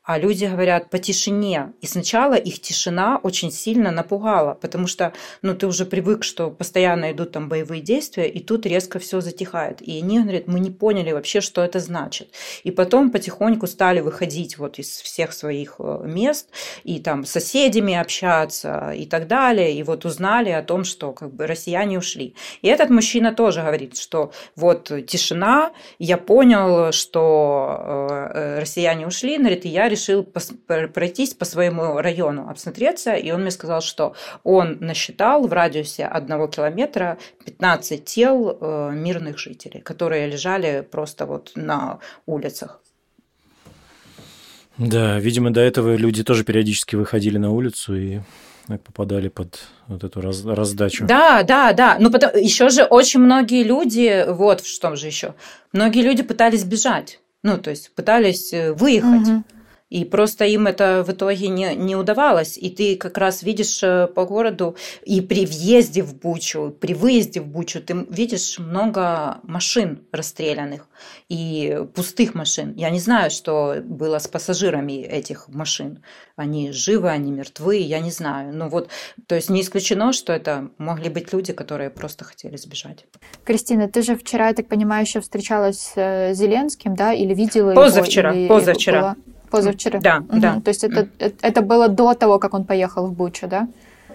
А 0.06 0.18
люди 0.18 0.44
говорят 0.44 0.88
по 0.88 0.98
тишине. 0.98 1.72
И 1.80 1.86
сначала 1.86 2.34
их 2.34 2.60
тишина 2.60 3.18
очень 3.24 3.50
сильно 3.50 3.90
напугала, 3.90 4.54
потому 4.54 4.86
что 4.86 5.12
ну, 5.42 5.52
ты 5.56 5.66
уже 5.66 5.84
привык, 5.84 6.22
что 6.22 6.48
постоянно 6.48 7.10
идут 7.10 7.32
там 7.32 7.48
боевые 7.48 7.82
действия, 7.82 8.28
и 8.28 8.38
тут 8.38 8.66
резко 8.66 9.00
все 9.00 9.20
затихает. 9.20 9.82
И 9.82 9.98
они 9.98 10.20
говорят, 10.20 10.46
мы 10.46 10.60
не 10.60 10.70
поняли 10.70 11.10
вообще, 11.10 11.40
что 11.40 11.60
это 11.60 11.80
значит. 11.80 12.28
И 12.62 12.70
потом 12.70 13.10
потихоньку 13.10 13.66
стали 13.66 13.98
выходить 13.98 14.58
вот 14.58 14.78
из 14.78 14.86
всех 14.86 15.32
своих 15.32 15.74
э, 15.80 16.02
мест, 16.04 16.50
и 16.84 17.00
там 17.00 17.24
с 17.24 17.32
соседями 17.32 17.94
общаться 17.94 18.92
и 18.92 19.06
так 19.06 19.26
далее. 19.26 19.72
И 19.72 19.82
вот 19.82 20.04
узнали 20.04 20.50
о 20.50 20.62
том, 20.62 20.84
что 20.84 21.12
как 21.12 21.34
бы 21.34 21.48
россияне 21.48 21.98
ушли. 21.98 22.36
И 22.62 22.68
этот 22.68 22.90
мужчина 22.90 23.34
тоже 23.34 23.62
говорит, 23.62 23.98
что 23.98 24.30
вот 24.54 24.92
тишина, 25.08 25.72
я 25.98 26.16
понял, 26.16 26.92
что 26.92 27.76
э, 27.80 28.38
э, 28.38 28.58
россияне 28.60 29.04
ушли, 29.04 29.38
говорит, 29.38 29.64
и 29.64 29.68
я 29.68 29.88
решил 29.96 30.22
пройтись 30.92 31.34
по 31.34 31.44
своему 31.44 32.00
району, 32.00 32.48
обсмотреться, 32.48 33.14
и 33.14 33.30
он 33.30 33.42
мне 33.42 33.50
сказал, 33.50 33.80
что 33.80 34.14
он 34.44 34.78
насчитал 34.80 35.46
в 35.46 35.52
радиусе 35.52 36.04
одного 36.04 36.46
километра 36.46 37.18
15 37.44 38.04
тел 38.04 38.58
э, 38.60 38.90
мирных 38.92 39.38
жителей, 39.38 39.80
которые 39.80 40.26
лежали 40.26 40.86
просто 40.88 41.26
вот 41.26 41.52
на 41.54 41.98
улицах. 42.26 42.80
Да, 44.78 45.18
видимо, 45.18 45.50
до 45.50 45.60
этого 45.60 45.96
люди 45.96 46.22
тоже 46.22 46.44
периодически 46.44 46.96
выходили 46.96 47.38
на 47.38 47.50
улицу 47.50 47.96
и 47.96 48.20
попадали 48.66 49.28
под 49.28 49.60
вот 49.86 50.04
эту 50.04 50.20
раз, 50.20 50.44
раздачу. 50.44 51.06
Да, 51.06 51.42
да, 51.42 51.72
да. 51.72 51.96
Ну, 51.98 52.10
потом 52.10 52.30
еще 52.36 52.68
же 52.68 52.84
очень 52.84 53.20
многие 53.20 53.62
люди, 53.62 54.26
вот 54.28 54.60
в 54.60 54.66
что 54.66 54.96
же 54.96 55.06
еще, 55.06 55.34
многие 55.72 56.02
люди 56.02 56.22
пытались 56.22 56.64
бежать. 56.64 57.20
Ну, 57.42 57.58
то 57.58 57.70
есть 57.70 57.94
пытались 57.94 58.52
э, 58.52 58.72
выехать. 58.72 59.28
Угу. 59.28 59.44
И 59.88 60.04
просто 60.04 60.44
им 60.44 60.66
это 60.66 61.04
в 61.06 61.12
итоге 61.12 61.48
не, 61.48 61.74
не 61.76 61.94
удавалось. 61.94 62.58
И 62.58 62.70
ты 62.70 62.96
как 62.96 63.18
раз 63.18 63.42
видишь 63.42 63.82
э, 63.82 64.08
по 64.08 64.24
городу 64.24 64.76
и 65.04 65.20
при 65.20 65.46
въезде 65.46 66.02
в 66.02 66.18
Бучу, 66.18 66.74
при 66.80 66.92
выезде 66.94 67.40
в 67.40 67.46
Бучу, 67.46 67.80
ты 67.80 68.06
видишь 68.10 68.58
много 68.58 69.38
машин 69.44 70.02
расстрелянных 70.10 70.88
и 71.28 71.84
пустых 71.94 72.34
машин. 72.34 72.74
Я 72.74 72.90
не 72.90 72.98
знаю, 72.98 73.30
что 73.30 73.76
было 73.84 74.18
с 74.18 74.26
пассажирами 74.26 75.02
этих 75.02 75.48
машин. 75.48 76.02
Они 76.34 76.72
живы, 76.72 77.08
они 77.08 77.30
мертвы, 77.30 77.76
я 77.76 78.00
не 78.00 78.10
знаю. 78.10 78.52
Ну 78.52 78.68
вот, 78.68 78.90
то 79.26 79.36
есть 79.36 79.50
не 79.50 79.60
исключено, 79.60 80.12
что 80.12 80.32
это 80.32 80.70
могли 80.78 81.10
быть 81.10 81.32
люди, 81.32 81.52
которые 81.52 81.90
просто 81.90 82.24
хотели 82.24 82.56
сбежать. 82.56 83.06
Кристина, 83.44 83.88
ты 83.88 84.02
же 84.02 84.16
вчера, 84.16 84.48
я 84.48 84.54
так 84.54 84.68
понимаю, 84.68 85.04
еще 85.04 85.20
встречалась 85.20 85.78
с 85.78 85.92
э, 85.96 86.34
Зеленским, 86.34 86.96
да, 86.96 87.12
или 87.12 87.34
видела 87.34 87.72
позавчера, 87.72 88.32
его? 88.32 88.48
Позавчера, 88.48 88.56
позавчера. 88.58 89.00
Была... 89.00 89.35
Позавчера? 89.50 90.00
Да, 90.00 90.18
угу. 90.28 90.40
да. 90.40 90.60
То 90.64 90.68
есть 90.68 90.84
это, 90.84 91.08
это 91.18 91.62
было 91.62 91.88
до 91.88 92.14
того, 92.14 92.38
как 92.38 92.54
он 92.54 92.64
поехал 92.64 93.06
в 93.06 93.12
Бучу, 93.12 93.48
да? 93.48 93.68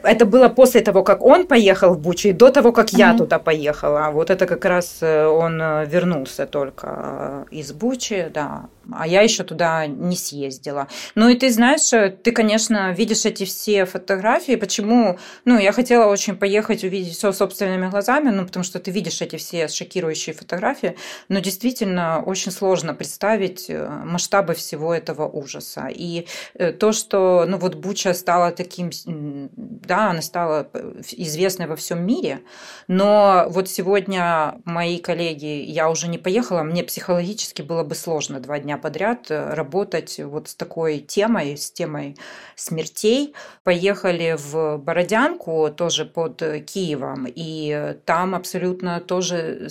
это 0.04 0.26
было 0.26 0.50
после 0.50 0.82
того, 0.82 1.04
как 1.04 1.24
он 1.24 1.46
поехал 1.46 1.94
в 1.94 2.00
Бучу, 2.00 2.30
и 2.30 2.34
до 2.34 2.50
того, 2.50 2.72
как 2.72 2.94
я 2.94 3.12
mm-hmm. 3.12 3.18
туда 3.18 3.40
поехала. 3.40 4.10
Вот 4.12 4.30
это 4.30 4.46
как 4.46 4.66
раз 4.66 4.98
э, 5.02 5.26
он 5.26 5.62
э, 5.62 5.86
вернулся 5.86 6.46
только 6.46 7.46
из 7.52 7.72
Бучи, 7.72 8.32
да 8.34 8.66
а 8.92 9.08
я 9.08 9.22
еще 9.22 9.44
туда 9.44 9.86
не 9.86 10.16
съездила. 10.16 10.88
Ну 11.16 11.30
и 11.30 11.36
ты 11.36 11.52
знаешь, 11.52 11.94
э, 11.94 12.10
ты, 12.10 12.32
конечно, 12.32 12.92
видишь 12.94 13.26
эти 13.26 13.44
все 13.44 13.86
фотографии. 13.86 14.56
Почему? 14.56 15.20
Ну, 15.46 15.60
я 15.60 15.72
хотела 15.72 16.12
очень 16.12 16.36
поехать 16.36 16.84
увидеть 16.84 17.14
все 17.14 17.32
собственными 17.32 17.90
глазами, 17.90 18.30
ну, 18.30 18.46
потому 18.46 18.64
что 18.64 18.80
ты 18.80 18.92
видишь 18.92 19.22
эти 19.22 19.36
все 19.36 19.68
шокирующие 19.68 20.34
фотографии, 20.34 20.96
но 21.30 21.40
действительно 21.40 22.24
очень 22.26 22.52
сложно 22.52 22.94
представить 22.94 23.70
э, 23.70 23.88
масштабы 23.88 24.54
всего 24.56 24.94
этого 24.94 25.28
ужаса. 25.28 25.88
И 25.94 26.28
э, 26.56 26.72
то, 26.72 26.92
что, 26.92 27.46
ну, 27.48 27.58
вот 27.58 27.76
Буча 27.76 28.14
стала 28.14 28.52
таким, 28.52 28.92
да, 29.06 30.10
она 30.10 30.22
стала 30.22 30.70
известной 31.12 31.68
во 31.68 31.76
всем 31.76 32.06
мире, 32.06 32.42
но 32.88 33.46
вот 33.50 33.70
сегодня 33.70 34.56
мои 34.66 34.98
коллеги, 34.98 35.64
я 35.64 35.90
уже 35.90 36.08
не 36.08 36.18
поехала, 36.18 36.64
мне 36.64 36.84
психологически 36.84 37.62
было 37.62 37.84
бы 37.84 37.96
сложно 37.96 38.40
два 38.40 38.60
дня 38.60 38.71
дня 38.72 38.78
подряд 38.78 39.28
работать 39.30 40.20
вот 40.20 40.48
с 40.48 40.56
такой 40.56 41.00
темой, 41.00 41.58
с 41.58 41.72
темой 41.72 42.16
смертей. 42.56 43.36
Поехали 43.64 44.38
в 44.38 44.78
Бородянку, 44.78 45.70
тоже 45.76 46.06
под 46.06 46.42
Киевом, 46.66 47.28
и 47.28 47.98
там 48.06 48.34
абсолютно 48.34 49.02
тоже 49.02 49.68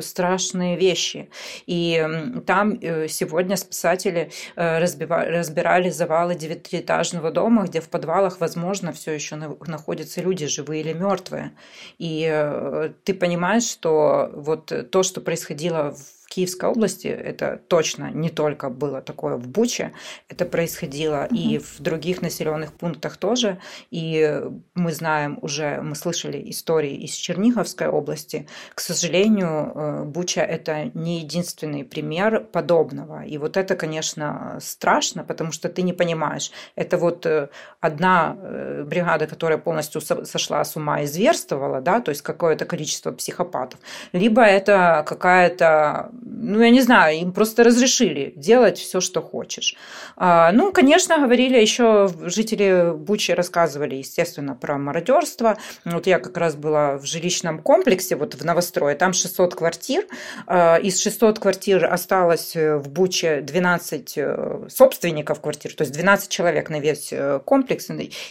страшные 0.00 0.76
вещи. 0.76 1.28
И 1.66 2.06
там 2.46 2.80
сегодня 3.08 3.56
спасатели 3.56 4.30
разбирали 4.54 5.90
завалы 5.90 6.36
девятиэтажного 6.36 7.32
дома, 7.32 7.64
где 7.64 7.80
в 7.80 7.88
подвалах, 7.88 8.38
возможно, 8.40 8.92
все 8.92 9.12
еще 9.12 9.36
находятся 9.36 10.20
люди, 10.20 10.46
живые 10.46 10.82
или 10.82 10.92
мертвые. 10.92 11.52
И 11.98 12.28
э, 12.30 12.90
ты 13.02 13.14
понимаешь, 13.14 13.64
что 13.64 14.30
вот 14.34 14.72
то, 14.90 15.02
что 15.02 15.20
происходило 15.20 15.92
в 15.92 16.15
Киевской 16.28 16.68
области 16.68 17.06
это 17.06 17.60
точно 17.68 18.10
не 18.10 18.30
только 18.30 18.68
было 18.68 19.00
такое 19.00 19.36
в 19.36 19.48
Буче, 19.48 19.92
это 20.28 20.44
происходило 20.44 21.26
угу. 21.30 21.36
и 21.36 21.58
в 21.58 21.80
других 21.80 22.22
населенных 22.22 22.72
пунктах 22.72 23.16
тоже. 23.16 23.58
И 23.90 24.42
мы 24.74 24.92
знаем 24.92 25.38
уже, 25.42 25.80
мы 25.82 25.94
слышали 25.94 26.50
истории 26.50 26.94
из 26.94 27.12
Черниговской 27.12 27.88
области. 27.88 28.46
К 28.74 28.80
сожалению, 28.80 29.72
э, 29.74 30.04
Буча 30.04 30.40
это 30.40 30.90
не 30.94 31.20
единственный 31.20 31.84
пример 31.84 32.40
подобного. 32.40 33.24
И 33.24 33.38
вот 33.38 33.56
это, 33.56 33.76
конечно, 33.76 34.58
страшно, 34.60 35.24
потому 35.24 35.52
что 35.52 35.68
ты 35.68 35.82
не 35.82 35.92
понимаешь. 35.92 36.50
Это 36.74 36.98
вот 36.98 37.26
э, 37.26 37.48
одна 37.80 38.36
э, 38.38 38.84
бригада, 38.84 39.26
которая 39.26 39.58
полностью 39.58 40.00
сошла 40.00 40.64
с 40.64 40.76
ума 40.76 41.02
и 41.02 41.06
зверствовала, 41.06 41.80
да, 41.80 42.00
то 42.00 42.10
есть 42.10 42.22
какое-то 42.22 42.64
количество 42.64 43.12
психопатов, 43.12 43.80
либо 44.12 44.42
это 44.42 45.04
какая-то 45.06 46.10
ну, 46.22 46.60
я 46.60 46.70
не 46.70 46.80
знаю, 46.80 47.18
им 47.18 47.32
просто 47.32 47.64
разрешили 47.64 48.32
делать 48.36 48.78
все, 48.78 49.00
что 49.00 49.22
хочешь. 49.22 49.76
А, 50.16 50.52
ну, 50.52 50.72
конечно, 50.72 51.18
говорили 51.18 51.58
еще 51.58 52.08
жители 52.22 52.92
Бучи 52.96 53.32
рассказывали, 53.32 53.96
естественно, 53.96 54.54
про 54.54 54.78
мародерство. 54.78 55.56
Вот 55.84 56.06
я 56.06 56.18
как 56.18 56.36
раз 56.36 56.56
была 56.56 56.98
в 56.98 57.04
жилищном 57.04 57.60
комплексе, 57.60 58.16
вот 58.16 58.34
в 58.34 58.44
новострое, 58.44 58.94
там 58.94 59.12
600 59.12 59.54
квартир. 59.54 60.06
А, 60.46 60.76
из 60.76 61.00
600 61.00 61.38
квартир 61.38 61.84
осталось 61.84 62.54
в 62.54 62.88
Буче 62.88 63.40
12 63.40 64.18
э, 64.18 64.68
собственников 64.68 65.40
квартир, 65.40 65.74
то 65.74 65.82
есть 65.82 65.92
12 65.92 66.28
человек 66.30 66.70
на 66.70 66.80
весь 66.80 67.12
э, 67.12 67.40
комплекс, 67.44 67.86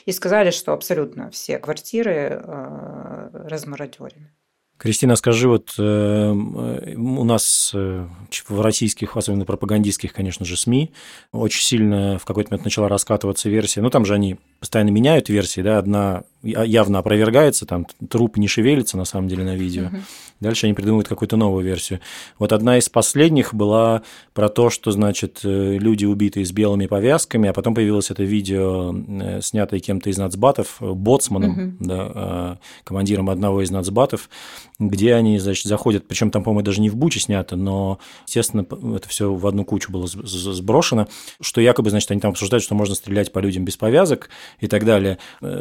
и 0.06 0.12
сказали, 0.12 0.52
что 0.52 0.74
абсолютно 0.74 1.30
все 1.32 1.60
квартиры 1.60 2.42
э, 2.44 3.30
размародерены. 3.48 4.32
Кристина, 4.78 5.16
скажи, 5.16 5.48
вот 5.48 5.74
э, 5.78 6.32
у 6.32 7.24
нас 7.24 7.72
э, 7.74 8.08
в 8.50 8.62
российских, 8.62 9.16
особенно 9.16 9.46
пропагандистских, 9.46 10.12
конечно 10.12 10.46
же, 10.46 10.58
СМИ, 10.58 10.92
очень 11.32 11.62
сильно 11.62 12.20
в 12.20 12.26
какой-то 12.26 12.52
момент 12.52 12.66
начала 12.66 12.90
раскатываться 12.90 13.50
версия, 13.50 13.82
ну 13.82 13.90
там 13.90 14.04
же 14.06 14.14
они 14.14 14.38
постоянно 14.66 14.90
меняют 14.90 15.30
версии, 15.30 15.62
да, 15.62 15.78
одна 15.78 16.24
явно 16.42 17.00
опровергается, 17.00 17.66
там 17.66 17.86
труп 18.10 18.38
не 18.38 18.48
шевелится 18.48 18.98
на 18.98 19.06
самом 19.06 19.28
деле 19.28 19.44
на 19.44 19.56
видео. 19.56 19.88
Угу. 19.88 19.98
Дальше 20.42 20.66
они 20.66 20.74
придумывают 20.74 21.08
какую-то 21.08 21.38
новую 21.38 21.64
версию. 21.64 22.02
Вот 22.38 22.52
одна 22.52 22.78
из 22.78 22.90
последних 22.90 23.54
была 23.54 24.02
про 24.34 24.50
то, 24.50 24.70
что, 24.70 24.92
значит, 24.92 25.42
э, 25.44 25.78
люди 25.78 26.06
убитые 26.06 26.46
с 26.46 26.52
белыми 26.52 26.88
повязками, 26.88 27.50
а 27.50 27.54
потом 27.54 27.74
появилось 27.74 28.12
это 28.12 28.24
видео, 28.24 28.94
э, 28.94 29.40
снятое 29.42 29.80
кем-то 29.80 30.10
из 30.10 30.18
нацбатов, 30.18 30.78
э, 30.82 30.92
боцманом, 30.92 31.52
угу. 31.52 31.76
да, 31.80 32.60
командиром 32.84 33.30
одного 33.30 33.62
из 33.62 33.72
нацбатов, 33.72 34.30
где 34.78 35.16
они, 35.16 35.40
значит, 35.40 35.66
заходят, 35.66 36.08
причем 36.08 36.32
там, 36.32 36.44
по-моему, 36.44 36.66
даже 36.66 36.82
не 36.82 36.90
в 36.90 36.96
Буче 36.96 37.20
снято, 37.20 37.56
но, 37.56 38.00
естественно, 38.28 38.66
это 38.96 39.08
все 39.08 39.34
в 39.34 39.48
одну 39.48 39.64
кучу 39.64 39.92
было 39.92 40.06
сброшено, 40.06 41.08
что 41.40 41.62
якобы, 41.62 41.90
значит, 41.90 42.12
они 42.12 42.20
там 42.20 42.32
обсуждают, 42.32 42.64
что 42.64 42.76
можно 42.76 42.94
стрелять 42.94 43.32
по 43.32 43.40
людям 43.40 43.64
без 43.64 43.78
повязок 43.78 44.30
и 44.60 44.68
так 44.68 44.86
далее. 44.86 45.18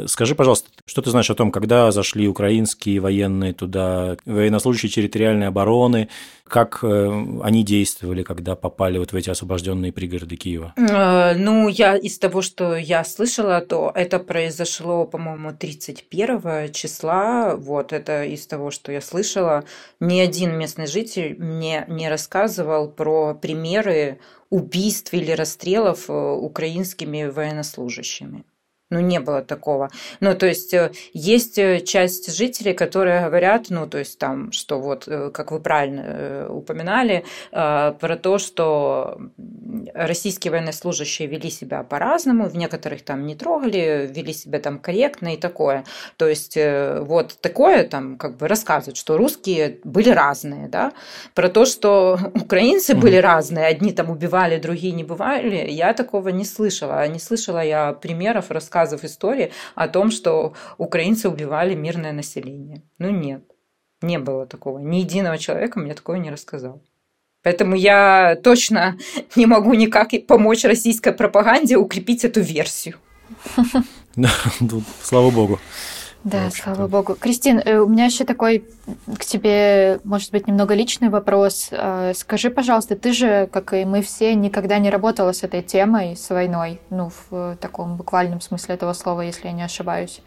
Скажи, 0.07 0.35
пожалуйста, 0.35 0.69
что 0.85 1.01
ты 1.01 1.09
знаешь 1.09 1.29
о 1.29 1.35
том, 1.35 1.51
когда 1.51 1.91
зашли 1.91 2.27
украинские 2.27 2.99
военные 2.99 3.53
туда, 3.53 4.17
военнослужащие 4.25 4.89
территориальной 4.89 5.47
обороны, 5.47 6.09
как 6.47 6.83
э, 6.83 7.25
они 7.41 7.63
действовали, 7.63 8.21
когда 8.21 8.55
попали 8.55 8.99
вот 8.99 9.11
в 9.11 9.15
эти 9.15 9.31
освобожденные 9.31 9.91
пригороды 9.91 10.35
Киева? 10.35 10.73
Э, 10.77 11.33
ну, 11.35 11.67
я 11.67 11.95
из 11.97 12.19
того, 12.19 12.43
что 12.43 12.75
я 12.75 13.03
слышала, 13.03 13.61
то 13.61 13.91
это 13.95 14.19
произошло, 14.19 15.05
по-моему, 15.05 15.53
31 15.53 16.71
числа. 16.71 17.55
Вот 17.55 17.93
это 17.93 18.25
из 18.25 18.45
того, 18.45 18.69
что 18.69 18.91
я 18.91 19.01
слышала. 19.01 19.63
Ни 19.99 20.19
один 20.19 20.55
местный 20.57 20.85
житель 20.85 21.35
мне 21.39 21.85
не 21.87 22.09
рассказывал 22.09 22.89
про 22.89 23.33
примеры 23.33 24.19
убийств 24.51 25.13
или 25.13 25.31
расстрелов 25.31 26.09
э, 26.09 26.13
украинскими 26.13 27.23
военнослужащими. 27.23 28.45
Ну, 28.91 28.99
не 28.99 29.19
было 29.19 29.41
такого. 29.41 29.89
Ну, 30.19 30.35
то 30.35 30.45
есть, 30.45 30.71
э, 30.73 30.91
есть 31.11 31.57
э, 31.57 31.81
часть 31.81 32.31
жителей, 32.31 32.73
которые 32.75 33.25
говорят, 33.25 33.65
ну, 33.69 33.87
то 33.87 33.97
есть, 33.97 34.19
там, 34.19 34.51
что 34.51 34.79
вот, 34.79 35.07
э, 35.07 35.31
как 35.33 35.51
вы 35.51 35.59
правильно 35.59 36.47
упоминали, 36.49 37.25
про 37.51 38.17
то, 38.21 38.37
что 38.37 39.17
российские 39.93 40.51
военнослужащие 40.51 41.27
вели 41.27 41.49
себя 41.49 41.83
по-разному, 41.83 42.47
в 42.47 42.55
некоторых 42.55 43.03
там 43.03 43.25
не 43.25 43.35
трогали, 43.35 44.09
вели 44.11 44.33
себя 44.33 44.59
там 44.59 44.79
корректно 44.79 45.33
и 45.33 45.37
такое. 45.37 45.83
То 46.17 46.27
есть, 46.27 46.57
вот 46.57 47.37
такое 47.41 47.87
там 47.87 48.17
как 48.17 48.37
бы 48.37 48.47
рассказывают, 48.47 48.97
что 48.97 49.17
русские 49.17 49.79
были 49.83 50.09
разные, 50.09 50.67
да, 50.67 50.93
про 51.33 51.49
то, 51.49 51.65
что 51.65 52.19
украинцы 52.35 52.93
mm-hmm. 52.93 52.99
были 52.99 53.17
разные, 53.17 53.65
одни 53.65 53.91
там 53.91 54.09
убивали, 54.09 54.59
другие 54.59 54.93
не 54.93 55.03
бывали, 55.03 55.69
я 55.69 55.93
такого 55.93 56.29
не 56.29 56.45
слышала. 56.45 57.07
Не 57.07 57.19
слышала 57.19 57.63
я 57.63 57.93
примеров, 57.93 58.51
рассказов 58.51 58.74
рассказов 58.75 59.03
истории 59.03 59.51
о 59.75 59.87
том, 59.87 60.11
что 60.11 60.53
украинцы 60.77 61.29
убивали 61.29 61.75
мирное 61.75 62.11
население. 62.11 62.81
Ну 62.97 63.09
нет, 63.09 63.43
не 64.01 64.19
было 64.19 64.45
такого. 64.45 64.79
Ни 64.79 64.97
единого 64.97 65.37
человека 65.37 65.79
мне 65.79 65.93
такое 65.93 66.19
не 66.19 66.29
рассказал. 66.29 66.81
Поэтому 67.41 67.75
я 67.75 68.35
точно 68.43 68.97
не 69.35 69.45
могу 69.45 69.73
никак 69.73 70.09
помочь 70.27 70.65
российской 70.65 71.13
пропаганде 71.13 71.77
укрепить 71.77 72.25
эту 72.25 72.41
версию. 72.41 72.95
Ну, 74.17 74.81
слава 75.03 75.29
богу. 75.29 75.59
Да, 76.25 76.49
слава 76.49 76.87
богу. 76.87 77.13
Кристин, 77.13 77.61
э, 77.63 77.77
у 77.77 77.87
меня 77.87 78.05
еще 78.05 78.25
такой 78.25 78.65
к 79.15 79.23
тебе, 79.25 79.99
может 80.03 80.31
быть, 80.31 80.47
немного 80.47 80.73
личный 80.73 81.09
вопрос. 81.09 81.67
Э, 81.69 82.13
скажи, 82.15 82.49
пожалуйста, 82.49 82.95
ты 82.95 83.13
же, 83.13 83.47
как 83.53 83.73
и 83.73 83.85
мы 83.85 84.01
все, 84.01 84.33
никогда 84.33 84.79
не 84.79 84.89
работала 84.89 85.33
с 85.33 85.43
этой 85.43 85.61
темой, 85.61 86.17
с 86.17 86.27
войной, 86.31 86.81
ну, 86.89 87.11
в 87.29 87.57
таком 87.61 87.95
буквальном 87.95 88.41
смысле 88.41 88.73
этого 88.73 88.93
слова, 88.93 89.21
если 89.21 89.49
я 89.49 89.53
не 89.53 89.61
ошибаюсь. 89.61 90.23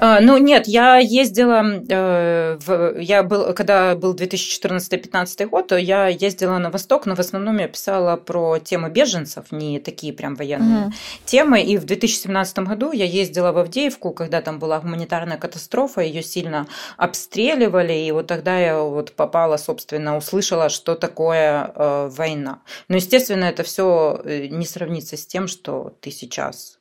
А, 0.00 0.20
ну, 0.20 0.38
нет, 0.38 0.68
я 0.68 0.98
ездила, 0.98 1.60
э, 1.88 2.56
в, 2.64 3.00
я 3.00 3.24
был, 3.24 3.52
когда 3.52 3.96
был 3.96 4.14
2014-2015 4.14 5.46
год, 5.46 5.66
то 5.66 5.76
я 5.76 6.06
ездила 6.06 6.58
на 6.58 6.70
Восток, 6.70 7.04
но 7.04 7.16
в 7.16 7.18
основном 7.18 7.58
я 7.58 7.66
писала 7.66 8.16
про 8.16 8.60
темы 8.60 8.90
беженцев, 8.90 9.50
не 9.50 9.80
такие 9.80 10.12
прям 10.12 10.36
военные 10.36 10.86
угу. 10.86 10.92
темы. 11.24 11.62
И 11.62 11.76
в 11.76 11.84
2017 11.84 12.60
году 12.60 12.92
я 12.92 13.04
ездила 13.04 13.50
в 13.50 13.58
Авдеевку, 13.58 14.12
когда 14.12 14.40
там 14.40 14.60
была 14.60 14.78
гуманитарная 14.78 15.36
катастрофа, 15.36 16.00
ее 16.00 16.22
сильно 16.22 16.68
обстреливали, 16.96 17.94
и 17.94 18.12
вот 18.12 18.28
тогда 18.28 18.56
я 18.56 18.78
вот 18.78 19.12
попала, 19.12 19.56
собственно, 19.56 20.16
услышала, 20.16 20.68
что 20.68 20.94
такое 20.94 21.72
э, 21.74 22.08
война. 22.12 22.60
Но, 22.86 22.96
естественно, 22.96 23.46
это 23.46 23.64
все 23.64 24.20
э, 24.24 24.46
не 24.46 24.64
сравнится 24.64 25.16
с 25.16 25.26
тем, 25.26 25.48
что 25.48 25.94
ты 26.00 26.12
сейчас 26.12 26.78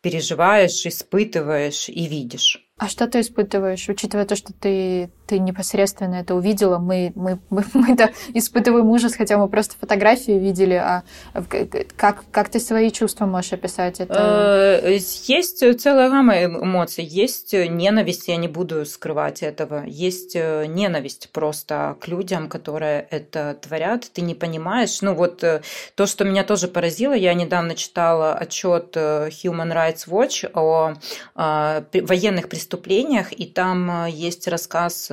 переживаешь, 0.00 0.86
испытываешь 0.86 1.88
и 1.88 2.06
видишь. 2.06 2.69
А 2.80 2.88
что 2.88 3.06
ты 3.06 3.20
испытываешь, 3.20 3.86
учитывая 3.90 4.24
то, 4.24 4.36
что 4.36 4.54
ты, 4.54 5.10
ты 5.26 5.38
непосредственно 5.38 6.14
это 6.14 6.34
увидела? 6.34 6.78
Мы, 6.78 7.12
мы, 7.14 7.38
мы, 7.50 7.62
мы 7.74 7.92
это 7.92 8.10
испытываем 8.32 8.88
ужас, 8.88 9.14
хотя 9.16 9.36
мы 9.36 9.48
просто 9.48 9.74
фотографии 9.78 10.32
видели. 10.32 10.76
А 10.76 11.04
как, 11.98 12.24
как 12.30 12.48
ты 12.48 12.58
свои 12.58 12.90
чувства 12.90 13.26
можешь 13.26 13.52
описать? 13.52 14.00
Это... 14.00 14.80
Э, 14.82 14.96
есть 14.96 15.78
целая 15.78 16.08
гамма 16.08 16.42
эмоций. 16.46 17.04
Есть 17.04 17.52
ненависть, 17.52 18.28
я 18.28 18.36
не 18.36 18.48
буду 18.48 18.86
скрывать 18.86 19.42
этого. 19.42 19.84
Есть 19.84 20.34
э, 20.34 20.64
ненависть 20.64 21.28
просто 21.32 21.98
к 22.00 22.08
людям, 22.08 22.48
которые 22.48 23.06
это 23.10 23.58
творят. 23.60 24.10
Ты 24.10 24.22
не 24.22 24.34
понимаешь. 24.34 25.02
Ну 25.02 25.14
вот 25.14 25.44
э, 25.44 25.60
то, 25.96 26.06
что 26.06 26.24
меня 26.24 26.44
тоже 26.44 26.66
поразило, 26.66 27.12
я 27.12 27.34
недавно 27.34 27.74
читала 27.74 28.32
отчет 28.32 28.96
Human 28.96 29.74
Rights 29.74 30.08
Watch 30.08 30.50
о 30.54 30.94
военных 31.92 32.48
преступлениях 32.48 32.69
преступлениях, 32.70 33.32
и 33.32 33.46
там 33.46 34.06
есть 34.06 34.46
рассказ 34.48 35.10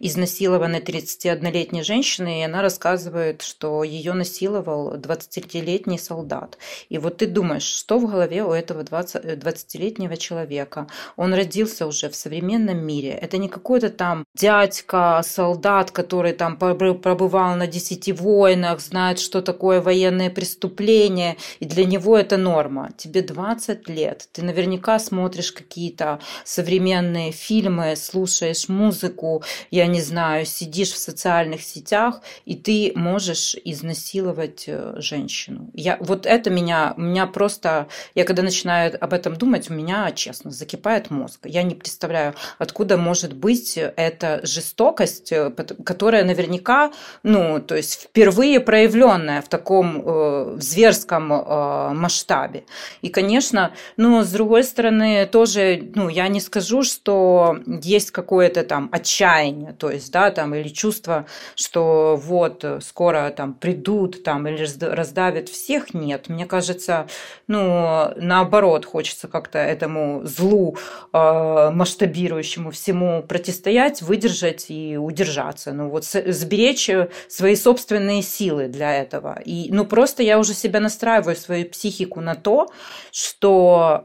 изнасилованной 0.00 0.80
31-летней 0.80 1.82
женщины, 1.82 2.40
и 2.40 2.44
она 2.44 2.60
рассказывает, 2.62 3.42
что 3.42 3.84
ее 3.84 4.12
насиловал 4.12 4.96
20-летний 4.96 5.98
солдат. 5.98 6.58
И 6.90 6.98
вот 6.98 7.18
ты 7.18 7.26
думаешь, 7.26 7.62
что 7.62 7.98
в 7.98 8.10
голове 8.10 8.44
у 8.44 8.52
этого 8.52 8.82
20-летнего 8.82 10.16
человека? 10.16 10.86
Он 11.16 11.32
родился 11.32 11.86
уже 11.86 12.08
в 12.10 12.14
современном 12.14 12.84
мире. 12.84 13.10
Это 13.10 13.38
не 13.38 13.48
какой-то 13.48 13.88
там 13.88 14.24
дядька, 14.34 15.22
солдат, 15.24 15.90
который 15.90 16.32
там 16.32 16.58
пробывал 16.58 17.56
на 17.56 17.66
десяти 17.66 18.12
войнах, 18.12 18.80
знает, 18.80 19.18
что 19.18 19.40
такое 19.40 19.80
военное 19.80 20.30
преступление, 20.30 21.36
и 21.60 21.64
для 21.64 21.84
него 21.86 22.18
это 22.18 22.36
норма. 22.36 22.90
Тебе 22.98 23.22
20 23.22 23.88
лет, 23.88 24.28
ты 24.32 24.42
наверняка 24.42 24.98
смотришь 24.98 25.52
какие-то 25.52 26.20
современные 26.44 26.89
фильмы, 27.32 27.96
слушаешь 27.96 28.68
музыку, 28.68 29.42
я 29.70 29.86
не 29.86 30.00
знаю, 30.00 30.46
сидишь 30.46 30.92
в 30.92 30.98
социальных 30.98 31.62
сетях, 31.62 32.20
и 32.44 32.54
ты 32.56 32.92
можешь 32.94 33.56
изнасиловать 33.64 34.64
э, 34.66 34.94
женщину. 34.96 35.70
Я, 35.74 35.96
вот 36.00 36.26
это 36.26 36.50
меня, 36.50 36.94
меня 36.96 37.26
просто, 37.26 37.88
я 38.14 38.24
когда 38.24 38.42
начинаю 38.42 38.96
об 39.00 39.12
этом 39.12 39.36
думать, 39.36 39.70
у 39.70 39.74
меня, 39.74 40.10
честно, 40.12 40.50
закипает 40.50 41.10
мозг. 41.10 41.40
Я 41.44 41.62
не 41.62 41.74
представляю, 41.74 42.34
откуда 42.58 42.96
может 42.96 43.32
быть 43.34 43.76
эта 43.76 44.40
жестокость, 44.42 45.32
э, 45.32 45.50
которая 45.84 46.24
наверняка, 46.24 46.92
ну, 47.22 47.60
то 47.60 47.76
есть 47.76 47.94
впервые 48.04 48.60
проявленная 48.60 49.42
в 49.42 49.48
таком 49.48 50.00
э, 50.00 50.54
в 50.56 50.62
зверском 50.62 51.32
э, 51.32 51.92
масштабе. 51.94 52.64
И, 53.02 53.08
конечно, 53.08 53.72
ну, 53.96 54.22
с 54.22 54.30
другой 54.30 54.64
стороны, 54.64 55.26
тоже, 55.26 55.90
ну, 55.94 56.08
я 56.08 56.28
не 56.28 56.40
скажу, 56.40 56.79
что 56.82 57.58
есть 57.66 58.10
какое-то 58.10 58.62
там 58.64 58.88
отчаяние, 58.92 59.72
то 59.72 59.90
есть, 59.90 60.12
да, 60.12 60.30
там, 60.30 60.54
или 60.54 60.68
чувство, 60.68 61.26
что 61.56 62.16
вот 62.16 62.64
скоро 62.80 63.30
там 63.30 63.54
придут 63.54 64.22
там 64.22 64.46
или 64.46 64.66
раздавят 64.84 65.48
всех, 65.48 65.94
нет. 65.94 66.28
Мне 66.28 66.46
кажется, 66.46 67.06
ну, 67.46 68.12
наоборот, 68.16 68.84
хочется 68.84 69.28
как-то 69.28 69.58
этому 69.58 70.22
злу 70.24 70.76
э, 71.12 71.70
масштабирующему 71.70 72.70
всему 72.70 73.22
противостоять, 73.22 74.02
выдержать 74.02 74.66
и 74.68 74.96
удержаться. 74.96 75.72
Ну, 75.72 75.88
вот 75.88 76.04
сберечь 76.04 76.90
свои 77.28 77.56
собственные 77.56 78.22
силы 78.22 78.68
для 78.68 78.94
этого. 78.94 79.40
И, 79.44 79.68
ну, 79.70 79.84
просто 79.84 80.22
я 80.22 80.38
уже 80.38 80.54
себя 80.54 80.80
настраиваю, 80.80 81.36
свою 81.36 81.68
психику 81.68 82.20
на 82.20 82.34
то, 82.34 82.68
что 83.12 84.04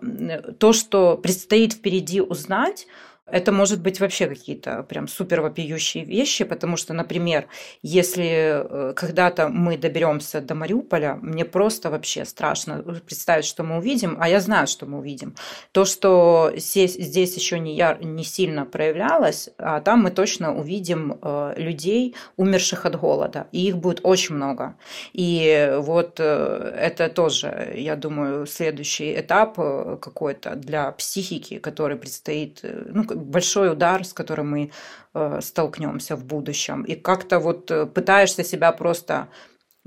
то, 0.59 0.73
что 0.73 1.17
предстоит 1.17 1.73
впереди 1.73 2.21
узнать, 2.21 2.64
понимать, 2.65 2.87
это 3.27 3.51
может 3.51 3.81
быть 3.81 3.99
вообще 3.99 4.27
какие-то 4.27 4.83
прям 4.83 5.07
супер 5.07 5.41
вопиющие 5.41 6.05
вещи, 6.05 6.43
потому 6.43 6.77
что, 6.77 6.93
например, 6.93 7.47
если 7.81 8.89
э, 8.89 8.93
когда-то 8.93 9.49
мы 9.49 9.77
доберемся 9.77 10.41
до 10.41 10.53
Мариуполя, 10.53 11.15
мне 11.15 11.43
просто 11.43 11.89
вообще 11.89 12.23
страшно 12.23 12.83
представить, 13.05 13.45
что 13.45 13.63
мы 13.63 13.77
увидим, 13.77 14.17
а 14.19 14.29
я 14.29 14.39
знаю, 14.39 14.67
что 14.67 14.85
мы 14.85 14.99
увидим. 14.99 15.35
То, 15.71 15.85
что 15.85 16.53
здесь, 16.55 16.93
здесь 16.93 17.35
еще 17.35 17.57
не, 17.57 17.75
яр, 17.75 18.03
не 18.03 18.23
сильно 18.23 18.63
проявлялось, 18.63 19.49
а 19.57 19.81
там 19.81 20.03
мы 20.03 20.11
точно 20.11 20.55
увидим 20.55 21.17
э, 21.19 21.55
людей, 21.57 22.15
умерших 22.37 22.85
от 22.85 22.95
голода, 22.95 23.47
и 23.51 23.67
их 23.67 23.77
будет 23.77 24.01
очень 24.03 24.35
много. 24.35 24.75
И 25.13 25.73
вот 25.79 26.19
э, 26.19 26.75
это 26.79 27.09
тоже, 27.09 27.73
я 27.75 27.95
думаю, 27.95 28.45
следующий 28.45 29.19
этап 29.19 29.55
какой-то 29.55 30.55
для 30.55 30.91
психики, 30.91 31.57
который 31.57 31.97
предстоит, 31.97 32.59
ну, 32.63 33.14
большой 33.15 33.71
удар, 33.71 34.03
с 34.03 34.13
которым 34.13 34.51
мы 34.51 34.71
э, 35.13 35.39
столкнемся 35.41 36.15
в 36.15 36.25
будущем. 36.25 36.83
И 36.83 36.95
как-то 36.95 37.39
вот 37.39 37.71
э, 37.71 37.85
пытаешься 37.85 38.43
себя 38.43 38.71
просто 38.71 39.27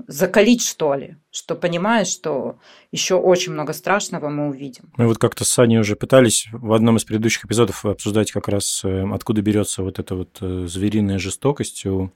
закалить, 0.07 0.63
что 0.63 0.95
ли, 0.95 1.17
что 1.29 1.55
понимаешь, 1.55 2.07
что 2.07 2.57
еще 2.91 3.15
очень 3.15 3.51
много 3.51 3.73
страшного 3.73 4.29
мы 4.29 4.47
увидим. 4.47 4.85
Мы 4.95 5.07
вот 5.07 5.17
как-то 5.17 5.43
с 5.43 5.49
Саней 5.49 5.77
уже 5.77 5.97
пытались 5.97 6.47
в 6.53 6.71
одном 6.71 6.95
из 6.95 7.03
предыдущих 7.03 7.43
эпизодов 7.45 7.85
обсуждать 7.85 8.31
как 8.31 8.47
раз, 8.47 8.81
э, 8.83 9.05
откуда 9.13 9.41
берется 9.41 9.83
вот 9.83 9.99
эта 9.99 10.15
вот 10.15 10.37
звериная 10.39 11.19
жестокость 11.19 11.85
у 11.85 12.11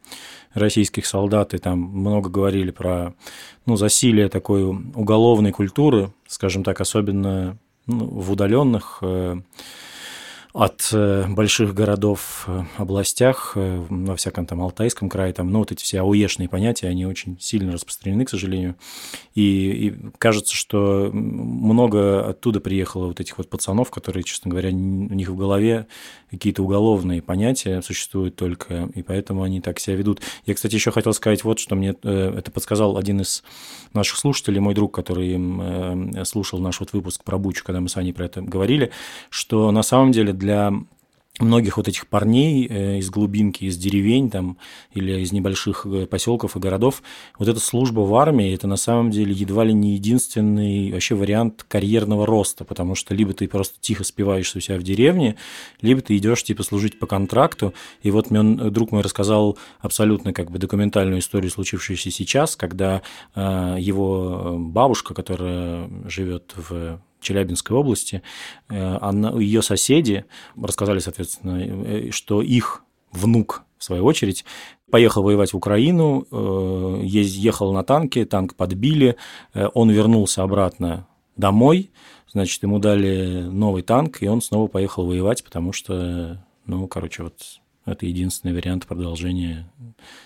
российских 0.54 1.06
солдат, 1.06 1.54
и 1.54 1.58
там 1.58 1.80
много 1.80 2.30
говорили 2.30 2.72
про 2.72 3.14
ну, 3.66 3.76
засилие 3.76 4.30
такой 4.30 4.64
уголовной 4.64 5.52
культуры, 5.52 6.14
скажем 6.28 6.64
так, 6.64 6.80
особенно 6.80 7.58
ну, 7.86 8.06
в 8.06 8.32
удаленных 8.32 9.04
от 10.54 10.90
э, 10.94 11.26
больших 11.30 11.74
городов, 11.74 12.44
э, 12.48 12.64
областях, 12.78 13.54
э, 13.56 13.84
во 13.90 14.16
всяком 14.16 14.46
там 14.46 14.62
Алтайском 14.62 15.10
крае, 15.10 15.34
там, 15.34 15.50
ну, 15.50 15.60
вот 15.60 15.72
эти 15.72 15.84
все 15.84 16.02
ауешные 16.02 16.48
понятия, 16.48 16.88
они 16.88 17.08
очень 17.08 17.40
сильно 17.40 17.74
распространены, 17.74 18.24
к 18.26 18.30
сожалению. 18.30 18.76
И, 19.34 19.88
и 19.88 19.96
кажется, 20.20 20.56
что 20.56 21.10
много 21.12 22.30
оттуда 22.30 22.60
приехало 22.60 23.08
вот 23.08 23.20
этих 23.20 23.40
вот 23.40 23.50
пацанов, 23.50 23.90
которые, 23.90 24.24
честно 24.24 24.52
говоря, 24.52 24.70
у 24.70 24.74
них 24.74 25.30
в 25.30 25.36
голове 25.36 25.88
какие-то 26.30 26.64
уголовные 26.64 27.24
понятия 27.24 27.82
существуют 27.82 28.36
только, 28.36 28.90
и 28.94 29.02
поэтому 29.02 29.42
они 29.42 29.60
так 29.60 29.80
себя 29.80 29.96
ведут. 29.96 30.22
Я, 30.46 30.54
кстати, 30.54 30.76
еще 30.76 30.92
хотел 30.92 31.14
сказать 31.14 31.44
вот, 31.44 31.60
что 31.60 31.76
мне 31.76 31.90
это 31.90 32.52
подсказал 32.52 32.98
один 32.98 33.22
из 33.22 33.44
наших 33.94 34.18
слушателей, 34.18 34.60
мой 34.60 34.74
друг, 34.74 34.94
который 34.94 36.26
слушал 36.26 36.60
наш 36.60 36.80
вот 36.80 36.94
выпуск 36.94 37.24
про 37.24 37.38
Бучу, 37.38 37.64
когда 37.64 37.82
мы 37.82 37.90
с 37.90 37.98
Аней 37.98 38.14
про 38.14 38.26
это 38.26 38.42
говорили, 38.42 38.92
что 39.30 39.72
на 39.72 39.84
самом 39.84 40.12
деле 40.12 40.34
для 40.44 40.74
многих 41.40 41.78
вот 41.78 41.88
этих 41.88 42.08
парней 42.08 42.68
э, 42.70 43.00
из 43.00 43.10
глубинки, 43.10 43.64
из 43.64 43.76
деревень 43.78 44.30
там 44.30 44.58
или 44.94 45.20
из 45.20 45.32
небольших 45.32 45.86
э, 45.88 46.06
поселков 46.06 46.56
и 46.56 46.60
городов, 46.60 47.02
вот 47.40 47.48
эта 47.48 47.60
служба 47.60 48.02
в 48.02 48.14
армии, 48.16 48.54
это 48.54 48.68
на 48.68 48.76
самом 48.76 49.10
деле 49.10 49.34
едва 49.34 49.64
ли 49.64 49.74
не 49.74 49.96
единственный 49.96 50.92
вообще 50.92 51.16
вариант 51.16 51.66
карьерного 51.68 52.28
роста, 52.28 52.66
потому 52.66 52.94
что 52.94 53.16
либо 53.16 53.34
ты 53.34 53.48
просто 53.48 53.80
тихо 53.82 54.04
спиваешься 54.04 54.60
у 54.60 54.62
себя 54.62 54.78
в 54.78 54.84
деревне, 54.84 55.36
либо 55.82 56.02
ты 56.02 56.16
идешь 56.18 56.44
типа 56.44 56.62
служить 56.62 57.00
по 57.00 57.08
контракту. 57.08 57.74
И 58.04 58.12
вот 58.12 58.30
мне 58.30 58.42
он, 58.42 58.72
друг 58.72 58.92
мой 58.92 59.02
рассказал 59.02 59.58
абсолютно 59.80 60.34
как 60.34 60.52
бы 60.52 60.60
документальную 60.60 61.20
историю, 61.20 61.50
случившуюся 61.50 62.12
сейчас, 62.12 62.56
когда 62.56 63.02
э, 63.34 63.78
его 63.80 64.56
бабушка, 64.60 65.16
которая 65.16 65.90
живет 66.06 66.54
в 66.56 67.00
Челябинской 67.24 67.76
области, 67.76 68.22
э, 68.70 68.98
она, 69.02 69.32
ее 69.40 69.62
соседи 69.62 70.26
рассказали, 70.56 71.00
соответственно, 71.00 71.60
э, 71.62 72.12
что 72.12 72.42
их 72.42 72.84
внук, 73.12 73.64
в 73.78 73.84
свою 73.84 74.06
очередь, 74.06 74.46
поехал 74.92 75.24
воевать 75.24 75.54
в 75.54 75.58
Украину, 75.58 76.28
э, 76.32 77.02
ехал 77.04 77.74
на 77.74 77.84
танке, 77.84 78.26
танк 78.26 78.56
подбили, 78.56 79.18
он 79.74 79.90
вернулся 79.90 80.44
обратно 80.44 81.08
домой, 81.36 81.92
значит, 82.32 82.62
ему 82.64 82.80
дали 82.80 83.44
новый 83.44 83.84
танк, 83.84 84.22
и 84.22 84.28
он 84.28 84.42
снова 84.42 84.68
поехал 84.68 85.06
воевать, 85.06 85.44
потому 85.44 85.74
что, 85.74 86.46
ну, 86.66 86.88
короче, 86.88 87.24
вот 87.24 87.36
это 87.86 88.06
единственный 88.06 88.54
вариант 88.54 88.86
продолжения 88.86 89.70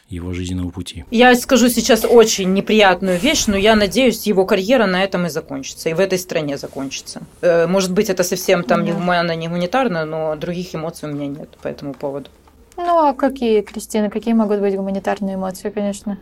его 0.10 0.34
жизненного 0.34 0.70
пути. 0.72 1.06
Я 1.12 1.36
скажу 1.36 1.70
сейчас 1.70 2.06
очень 2.06 2.54
неприятную 2.54 3.20
вещь, 3.20 3.48
но 3.48 3.58
я 3.58 3.76
надеюсь, 3.76 4.26
его 4.26 4.46
карьера 4.46 4.86
на 4.86 5.04
этом 5.04 5.26
и 5.26 5.30
закончится, 5.30 5.90
и 5.90 5.94
в 5.94 6.00
этой 6.00 6.18
стране 6.18 6.58
закончится. 6.58 7.22
Э, 7.42 7.68
может 7.68 7.92
быть, 7.92 8.10
это 8.10 8.24
совсем 8.24 8.64
там 8.64 8.84
не 8.84 8.94
гуманно, 8.94 9.36
не 9.36 9.48
гуманитарно, 9.48 10.06
но 10.06 10.36
других 10.36 10.74
эмоций 10.74 11.10
у 11.10 11.14
меня 11.14 11.28
нет 11.28 11.50
по 11.62 11.68
этому 11.68 11.94
поводу. 11.94 12.30
Ну, 12.78 13.08
а 13.08 13.14
какие, 13.14 13.62
Кристина, 13.62 14.10
какие 14.10 14.34
могут 14.34 14.60
быть 14.60 14.76
гуманитарные 14.76 15.36
эмоции, 15.36 15.72
конечно? 15.72 16.18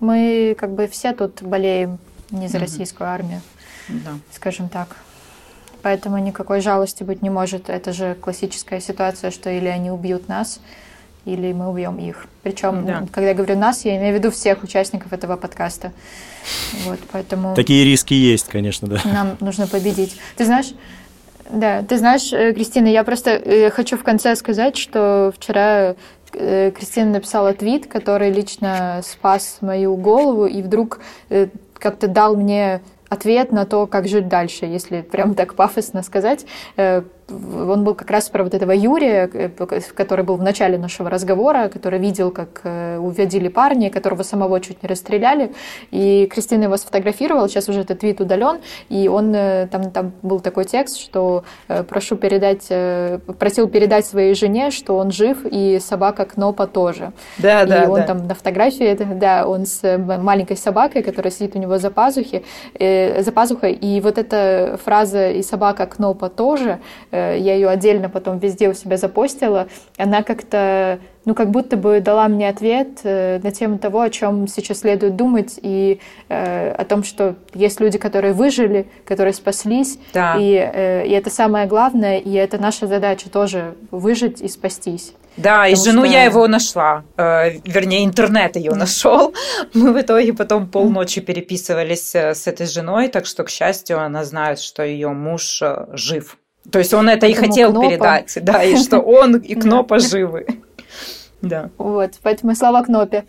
Мы 0.00 0.56
как 0.58 0.72
бы 0.72 0.86
все 0.86 1.12
тут 1.12 1.42
болеем 1.42 1.98
не 2.30 2.48
за 2.48 2.58
российскую 2.58 3.08
армию, 3.08 3.40
да. 3.88 4.12
скажем 4.32 4.68
так. 4.68 4.96
Поэтому 5.82 6.18
никакой 6.18 6.60
жалости 6.60 7.04
быть 7.04 7.22
не 7.22 7.30
может. 7.30 7.68
Это 7.68 7.92
же 7.92 8.14
классическая 8.14 8.80
ситуация, 8.80 9.30
что 9.30 9.50
или 9.50 9.68
они 9.68 9.90
убьют 9.90 10.28
нас, 10.28 10.60
или 11.26 11.52
мы 11.52 11.68
убьем 11.68 11.98
их. 11.98 12.26
Причем, 12.42 12.86
да. 12.86 13.04
когда 13.12 13.28
я 13.28 13.34
говорю 13.34 13.58
нас, 13.58 13.84
я 13.84 13.98
имею 13.98 14.14
в 14.14 14.18
виду 14.18 14.30
всех 14.30 14.62
участников 14.62 15.12
этого 15.12 15.36
подкаста. 15.36 15.92
Вот, 16.84 16.98
поэтому... 17.12 17.54
Такие 17.54 17.84
риски 17.84 18.14
есть, 18.14 18.46
конечно, 18.48 18.88
да. 18.88 19.00
Нам 19.04 19.36
нужно 19.40 19.66
победить. 19.66 20.16
Ты 20.36 20.44
знаешь, 20.44 20.72
да, 21.50 21.82
ты 21.82 21.98
знаешь, 21.98 22.32
э, 22.32 22.52
Кристина, 22.52 22.86
я 22.86 23.04
просто 23.04 23.30
э, 23.30 23.70
хочу 23.70 23.96
в 23.96 24.02
конце 24.02 24.34
сказать, 24.36 24.76
что 24.76 25.32
вчера 25.36 25.96
э, 26.32 26.70
Кристина 26.70 27.10
написала 27.10 27.52
твит, 27.52 27.86
который 27.86 28.30
лично 28.30 29.00
спас 29.04 29.58
мою 29.60 29.96
голову 29.96 30.46
и 30.46 30.62
вдруг 30.62 31.00
как-то 31.74 32.08
дал 32.08 32.36
мне 32.36 32.80
ответ 33.08 33.52
на 33.52 33.66
то, 33.66 33.86
как 33.86 34.08
жить 34.08 34.28
дальше, 34.28 34.66
если 34.66 35.02
прям 35.02 35.34
так 35.34 35.54
пафосно 35.54 36.02
сказать. 36.02 36.46
Он 37.28 37.82
был 37.82 37.94
как 37.96 38.10
раз 38.10 38.28
про 38.28 38.44
вот 38.44 38.54
этого 38.54 38.70
Юрия, 38.70 39.28
э, 39.32 39.48
который 39.96 40.24
был 40.24 40.36
в 40.36 40.42
начале 40.42 40.78
нашего 40.78 41.10
разговора, 41.10 41.68
который 41.68 41.98
видел, 41.98 42.30
как 42.30 42.60
э, 42.62 42.98
уводили 42.98 43.48
парня, 43.48 43.90
которого 43.90 44.22
самого 44.22 44.60
чуть 44.60 44.82
не 44.82 44.88
расстреляли. 44.88 45.52
И 45.90 46.28
Кристина 46.32 46.64
его 46.64 46.76
сфотографировала, 46.76 47.48
сейчас 47.48 47.68
уже 47.68 47.80
этот 47.80 47.98
твит 48.00 48.20
удален, 48.20 48.60
и 48.88 49.08
он 49.08 49.34
э, 49.34 49.66
там, 49.66 49.90
там 49.90 50.12
был 50.22 50.38
такой 50.38 50.64
текст, 50.66 50.98
что 50.98 51.42
прошу 51.88 52.16
передать, 52.16 52.68
просил 53.38 53.68
передать 53.68 54.06
своей 54.06 54.34
жене, 54.34 54.70
что 54.70 54.96
он 54.96 55.10
жив, 55.10 55.38
и 55.44 55.80
собака 55.80 56.26
Кнопа 56.26 56.66
тоже. 56.66 57.12
Да, 57.38 57.62
и 57.62 57.66
да, 57.66 57.84
он 57.88 58.00
да. 58.00 58.06
там 58.06 58.26
на 58.26 58.34
фотографии, 58.34 58.94
да, 58.94 59.48
он 59.48 59.66
с 59.66 59.82
маленькой 59.98 60.56
собакой, 60.56 61.02
которая 61.02 61.32
сидит 61.32 61.56
у 61.56 61.58
него 61.58 61.78
за 61.78 61.90
пазухи, 61.90 62.44
за 62.78 63.32
пазухой, 63.32 63.72
и 63.72 64.00
вот 64.00 64.18
эта 64.18 64.78
фраза 64.84 65.30
«и 65.30 65.42
собака 65.42 65.86
Кнопа 65.86 66.28
тоже», 66.28 66.78
я 67.16 67.54
ее 67.54 67.68
отдельно 67.68 68.08
потом 68.08 68.38
везде 68.38 68.68
у 68.68 68.74
себя 68.74 68.96
запостила, 68.96 69.68
она 69.96 70.22
как-то, 70.22 70.98
ну, 71.24 71.34
как 71.34 71.50
будто 71.50 71.76
бы 71.76 72.00
дала 72.00 72.28
мне 72.28 72.48
ответ 72.48 73.00
э, 73.04 73.40
на 73.42 73.50
тему 73.50 73.78
того, 73.78 74.00
о 74.00 74.10
чем 74.10 74.46
сейчас 74.46 74.80
следует 74.80 75.16
думать, 75.16 75.58
и 75.60 76.00
э, 76.28 76.70
о 76.70 76.84
том, 76.84 77.04
что 77.04 77.36
есть 77.54 77.80
люди, 77.80 77.98
которые 77.98 78.32
выжили, 78.32 78.86
которые 79.04 79.34
спаслись, 79.34 79.98
да. 80.12 80.36
и, 80.38 80.50
и 80.50 81.12
это 81.12 81.30
самое 81.30 81.66
главное, 81.66 82.18
и 82.18 82.32
это 82.32 82.58
наша 82.58 82.86
задача 82.86 83.30
тоже 83.30 83.74
выжить 83.90 84.40
и 84.40 84.48
спастись. 84.48 85.14
Да, 85.36 85.68
и 85.68 85.74
жену 85.74 86.04
что... 86.04 86.12
я 86.12 86.24
его 86.24 86.46
нашла, 86.48 87.04
э, 87.16 87.58
вернее, 87.64 88.04
интернет 88.04 88.56
ее 88.56 88.72
нашел. 88.72 89.34
Мы 89.74 89.92
в 89.92 90.00
итоге 90.00 90.32
потом 90.32 90.68
полночи 90.68 91.20
переписывались 91.20 92.14
с 92.14 92.46
этой 92.46 92.66
женой, 92.66 93.08
так 93.08 93.26
что, 93.26 93.44
к 93.44 93.50
счастью, 93.50 94.00
она 94.00 94.24
знает, 94.24 94.60
что 94.60 94.82
ее 94.82 95.08
муж 95.08 95.62
жив. 95.92 96.38
То 96.70 96.78
есть 96.78 96.94
он 96.94 97.08
это 97.08 97.26
и 97.26 97.34
хотел 97.34 97.70
Кнопа. 97.70 97.88
передать, 97.88 98.38
да, 98.42 98.62
и 98.62 98.76
что 98.82 99.00
он 99.00 99.36
и 99.36 99.54
Кнопа 99.54 99.98
живы. 99.98 100.46
Да. 101.42 101.70
Вот, 101.78 102.12
поэтому 102.22 102.54
слова 102.54 102.82
Кнопе. 102.82 103.24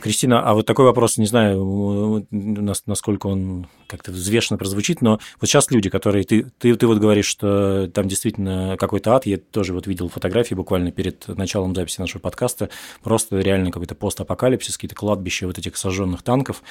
Кристина, 0.00 0.42
а 0.42 0.54
вот 0.54 0.66
такой 0.66 0.86
вопрос, 0.86 1.18
не 1.18 1.26
знаю, 1.26 2.26
насколько 2.30 3.28
он 3.28 3.68
как-то 3.86 4.10
взвешенно 4.10 4.58
прозвучит, 4.58 5.02
но 5.02 5.20
вот 5.40 5.48
сейчас 5.48 5.70
люди, 5.70 5.88
которые... 5.88 6.24
Ты, 6.24 6.46
ты, 6.58 6.74
ты 6.74 6.86
вот 6.88 6.98
говоришь, 6.98 7.26
что 7.26 7.88
там 7.94 8.08
действительно 8.08 8.76
какой-то 8.78 9.14
ад, 9.14 9.24
я 9.26 9.38
тоже 9.38 9.72
вот 9.72 9.86
видел 9.86 10.08
фотографии 10.08 10.54
буквально 10.54 10.90
перед 10.90 11.28
началом 11.28 11.76
записи 11.76 12.00
нашего 12.00 12.20
подкаста, 12.20 12.70
просто 13.04 13.38
реально 13.38 13.70
какой-то 13.70 13.94
постапокалипсис, 13.94 14.76
какие-то 14.76 14.96
кладбища 14.96 15.46
вот 15.46 15.58
этих 15.58 15.76
сожженных 15.76 16.22
танков, 16.22 16.62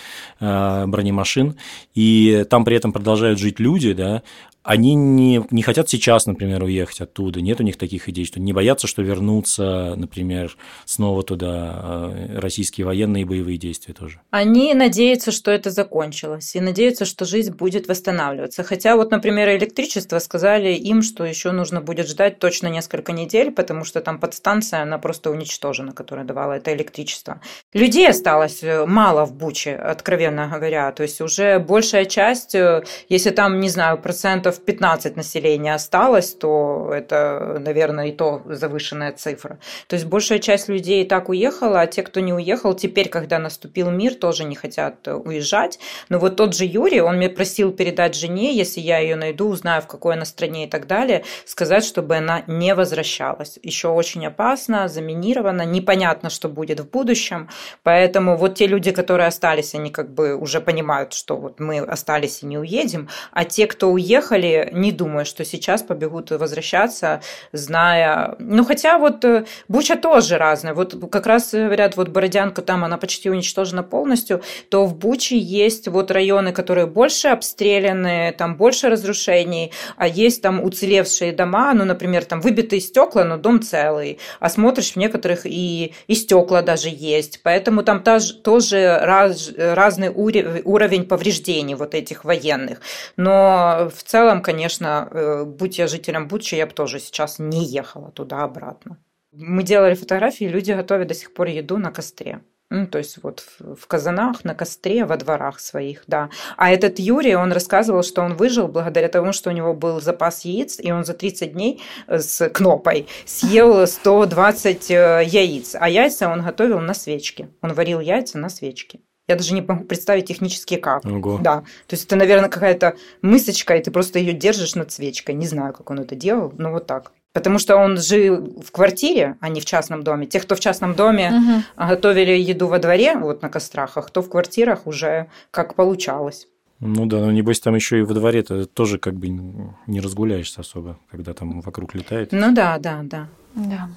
э, 0.42 0.86
бронемашин, 0.86 1.56
и 1.96 2.46
там 2.50 2.66
при 2.66 2.76
этом 2.76 2.92
продолжают 2.92 3.40
жить 3.40 3.60
люди, 3.60 3.94
да, 3.94 4.22
они 4.64 4.96
не, 4.96 5.46
не 5.52 5.62
хотят 5.62 5.90
сейчас, 5.90 6.26
например, 6.26 6.64
уехать 6.64 7.02
оттуда. 7.02 7.42
Нет 7.42 7.60
у 7.60 7.64
них 7.64 7.78
таких 7.78 8.08
идей, 8.10 8.26
что 8.26 8.40
не 8.40 8.54
боятся, 8.54 8.88
что 8.88 9.02
вернутся, 9.02 9.94
например, 9.98 10.56
снова 10.86 11.24
туда 11.24 12.12
э, 12.14 12.40
российские 12.40 12.86
военные 12.86 13.26
боевые 13.26 13.58
действия 13.58 13.94
тоже. 13.94 14.22
Они 14.32 14.74
надеются, 14.74 15.32
что 15.32 15.52
это 15.52 15.70
закончилось, 15.70 16.56
и 16.56 16.62
надеются, 16.62 17.06
что 17.06 17.26
жизнь 17.26 17.52
будет 17.52 17.88
восстанавливаться. 17.88 18.64
Хотя 18.64 18.96
вот, 18.96 19.12
например, 19.12 19.50
электричество 19.50 20.20
сказали 20.20 20.74
им, 20.74 21.02
что 21.02 21.26
еще 21.26 21.52
нужно 21.52 21.82
будет 21.82 22.08
ждать 22.08 22.40
точно 22.40 22.68
несколько 22.68 23.12
недель, 23.12 23.52
потому 23.52 23.84
что 23.84 24.00
там 24.00 24.20
подстанция, 24.20 24.82
она 24.82 24.98
просто 24.98 25.30
уничтожена, 25.30 25.92
которая 25.92 26.26
давала 26.26 26.54
это 26.54 26.74
электричество. 26.74 27.42
Людей 27.74 28.10
осталось 28.10 28.64
э, 28.64 28.86
мало 28.86 29.26
в 29.26 29.34
Буче, 29.34 29.76
откровенно 29.76 30.48
говоря. 30.48 30.92
То 30.94 31.04
есть 31.04 31.20
уже 31.20 31.60
большая 31.60 32.06
часть, 32.06 32.56
э, 32.56 32.84
если 33.10 33.32
там, 33.32 33.60
не 33.60 33.70
знаю, 33.70 33.98
процентов 33.98 34.53
процентов 34.54 34.66
15 34.66 35.16
населения 35.16 35.74
осталось, 35.74 36.34
то 36.34 36.92
это, 36.94 37.58
наверное, 37.60 38.08
и 38.08 38.12
то 38.12 38.42
завышенная 38.46 39.12
цифра. 39.12 39.60
То 39.88 39.96
есть 39.96 40.06
большая 40.06 40.40
часть 40.40 40.70
людей 40.70 41.04
и 41.04 41.08
так 41.08 41.30
уехала, 41.30 41.82
а 41.82 41.88
те, 41.88 42.04
кто 42.04 42.20
не 42.20 42.34
уехал, 42.34 42.74
теперь, 42.74 43.10
когда 43.10 43.40
наступил 43.40 43.92
мир, 43.92 44.16
тоже 44.16 44.44
не 44.44 44.56
хотят 44.56 45.08
уезжать. 45.08 45.80
Но 46.10 46.20
вот 46.20 46.36
тот 46.36 46.56
же 46.56 46.66
Юрий, 46.66 47.02
он 47.02 47.18
мне 47.18 47.30
просил 47.30 47.72
передать 47.72 48.16
жене, 48.16 48.56
если 48.56 48.82
я 48.82 49.00
ее 49.00 49.16
найду, 49.16 49.48
узнаю, 49.48 49.82
в 49.82 49.88
какой 49.88 50.16
она 50.16 50.26
стране 50.26 50.66
и 50.66 50.70
так 50.70 50.88
далее, 50.88 51.24
сказать, 51.46 51.84
чтобы 51.86 52.18
она 52.18 52.44
не 52.48 52.76
возвращалась. 52.76 53.60
Еще 53.64 53.88
очень 53.88 54.26
опасно, 54.26 54.88
заминировано, 54.88 55.66
непонятно, 55.66 56.30
что 56.30 56.50
будет 56.50 56.80
в 56.80 56.90
будущем. 56.90 57.50
Поэтому 57.84 58.38
вот 58.38 58.56
те 58.56 58.68
люди, 58.68 58.92
которые 58.92 59.28
остались, 59.28 59.76
они 59.76 59.90
как 59.90 60.14
бы 60.14 60.36
уже 60.36 60.60
понимают, 60.62 61.14
что 61.14 61.38
вот 61.38 61.60
мы 61.60 61.80
остались 61.80 62.44
и 62.44 62.46
не 62.46 62.58
уедем, 62.58 63.10
а 63.32 63.46
те, 63.46 63.68
кто 63.68 63.92
уехали, 63.92 64.43
уехали, 64.44 64.70
не 64.74 64.92
думая, 64.92 65.26
что 65.26 65.46
сейчас 65.46 65.82
побегут 65.82 66.32
возвращаться, 66.32 67.22
зная... 67.52 68.36
Ну, 68.40 68.66
хотя 68.66 68.98
вот 68.98 69.24
э, 69.26 69.46
Буча 69.68 69.96
тоже 69.96 70.38
разная. 70.38 70.74
Вот 70.74 70.96
как 71.12 71.26
раз 71.26 71.54
говорят, 71.54 71.96
вот 71.98 72.10
Бородянка 72.10 72.62
там, 72.62 72.84
она 72.84 72.98
почти 72.98 73.30
уничтожена 73.30 73.84
полностью, 73.84 74.42
то 74.70 74.86
в 74.86 74.96
Буче 74.96 75.38
есть 75.38 75.88
вот 75.88 76.12
районы, 76.12 76.52
которые 76.52 76.88
больше 76.88 77.30
обстреляны, 77.30 78.34
там 78.38 78.56
больше 78.56 78.90
разрушений, 78.90 79.72
а 79.98 80.08
есть 80.08 80.42
там 80.42 80.64
уцелевшие 80.64 81.32
дома, 81.32 81.74
ну, 81.74 81.86
например, 81.86 82.26
там 82.26 82.42
выбитые 82.42 82.82
стекла, 82.82 83.24
но 83.24 83.38
дом 83.38 83.62
целый, 83.62 84.20
а 84.40 84.50
смотришь 84.50 84.94
в 84.94 84.96
некоторых 84.98 85.46
и, 85.46 85.94
и 86.08 86.16
стекла 86.16 86.62
даже 86.62 86.90
есть, 86.90 87.42
поэтому 87.44 87.84
там 87.84 88.04
тоже, 88.04 88.34
тоже 88.34 89.00
раз, 89.02 89.52
разный 89.58 90.10
уровень 90.10 91.06
повреждений 91.06 91.76
вот 91.76 91.96
этих 91.96 92.26
военных. 92.26 92.82
Но 93.18 93.92
в 93.96 94.04
целом 94.04 94.33
целом, 94.34 94.44
конечно, 94.44 95.08
э, 95.12 95.46
будь 95.46 95.78
я 95.78 95.88
жителем 95.88 96.28
Бучи, 96.28 96.56
я 96.56 96.66
бы 96.66 96.74
тоже 96.74 97.00
сейчас 97.00 97.40
не 97.40 97.66
ехала 97.66 98.12
туда-обратно. 98.12 98.98
Мы 99.32 99.64
делали 99.64 99.96
фотографии, 99.96 100.46
люди 100.46 100.72
готовят 100.72 101.08
до 101.08 101.14
сих 101.14 101.34
пор 101.34 101.48
еду 101.48 101.78
на 101.78 101.92
костре. 101.92 102.42
Ну, 102.70 102.88
то 102.88 102.98
есть 102.98 103.20
вот 103.22 103.46
в 103.60 103.86
казанах, 103.88 104.44
на 104.46 104.56
костре, 104.56 105.06
во 105.06 105.18
дворах 105.18 105.60
своих, 105.60 106.04
да. 106.08 106.30
А 106.58 106.72
этот 106.72 106.98
Юрий, 106.98 107.36
он 107.36 107.52
рассказывал, 107.52 108.02
что 108.04 108.24
он 108.24 108.36
выжил 108.36 108.68
благодаря 108.68 109.10
тому, 109.10 109.32
что 109.32 109.52
у 109.52 109.54
него 109.54 109.74
был 109.76 110.02
запас 110.02 110.46
яиц, 110.46 110.80
и 110.80 110.92
он 110.92 111.04
за 111.04 111.14
30 111.14 111.54
дней 111.54 111.82
э, 112.08 112.20
с 112.20 112.50
кнопой 112.50 113.08
съел 113.26 113.86
120 113.86 114.92
э, 114.92 115.22
яиц. 115.26 115.76
А 115.80 115.88
яйца 115.88 116.30
он 116.30 116.42
готовил 116.42 116.80
на 116.80 116.94
свечке. 116.94 117.50
Он 117.62 117.74
варил 117.74 118.00
яйца 118.00 118.40
на 118.40 118.50
свечке. 118.50 119.00
Я 119.28 119.36
даже 119.36 119.54
не 119.54 119.62
могу 119.62 119.86
представить 119.86 120.26
технически 120.26 120.76
как. 120.76 121.06
Ого. 121.06 121.40
Да. 121.42 121.62
То 121.88 121.94
есть 121.94 122.06
это, 122.06 122.16
наверное, 122.16 122.50
какая-то 122.50 122.96
мысочка, 123.22 123.76
и 123.76 123.82
ты 123.82 123.90
просто 123.90 124.20
ее 124.20 124.34
держишь 124.34 124.76
над 124.76 124.92
свечкой. 124.92 125.36
Не 125.36 125.48
знаю, 125.48 125.74
как 125.74 125.90
он 125.90 126.00
это 126.00 126.16
делал, 126.16 126.54
но 126.58 126.72
вот 126.72 126.88
так. 126.88 127.14
Потому 127.32 127.58
что 127.58 127.78
он 127.78 127.98
жил 127.98 128.62
в 128.64 128.72
квартире, 128.72 129.38
а 129.40 129.50
не 129.50 129.60
в 129.60 129.66
частном 129.66 130.04
доме. 130.04 130.28
Те, 130.28 130.40
кто 130.40 130.56
в 130.56 130.60
частном 130.60 130.94
доме 130.94 131.32
угу. 131.32 131.88
готовили 131.90 132.32
еду 132.32 132.68
во 132.68 132.80
дворе, 132.80 133.16
вот 133.16 133.42
на 133.42 133.50
кострах, 133.50 133.98
а 133.98 134.02
кто 134.02 134.22
в 134.22 134.30
квартирах 134.30 134.86
уже 134.86 135.28
как 135.52 135.74
получалось. 135.76 136.48
Ну 136.80 137.06
да, 137.06 137.20
но 137.20 137.32
небось 137.32 137.62
там 137.62 137.76
еще 137.76 138.00
и 138.00 138.02
во 138.04 138.14
дворе 138.14 138.44
то 138.44 138.66
тоже 138.66 139.00
как 139.00 139.16
бы 139.16 139.30
не 139.30 140.02
разгуляешься 140.02 140.62
особо, 140.62 141.00
когда 141.10 141.34
там 141.34 141.62
вокруг 141.62 141.96
летает. 141.96 142.34
Ну 142.34 142.54
да, 142.54 142.78
да, 142.78 143.00
да. 143.04 143.28
Да. 143.56 143.90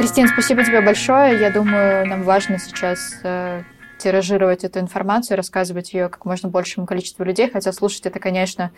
Кристин, 0.00 0.28
спасибо 0.28 0.64
тебе 0.64 0.80
большое. 0.80 1.38
Я 1.38 1.50
думаю, 1.50 2.06
нам 2.06 2.22
важно 2.22 2.58
сейчас 2.58 3.20
э, 3.22 3.64
тиражировать 3.98 4.64
эту 4.64 4.80
информацию, 4.80 5.36
рассказывать 5.36 5.92
ее 5.92 6.08
как 6.08 6.24
можно 6.24 6.48
большему 6.48 6.86
количеству 6.86 7.22
людей, 7.22 7.50
хотя 7.50 7.70
слушать 7.70 8.06
это, 8.06 8.18
конечно, 8.18 8.70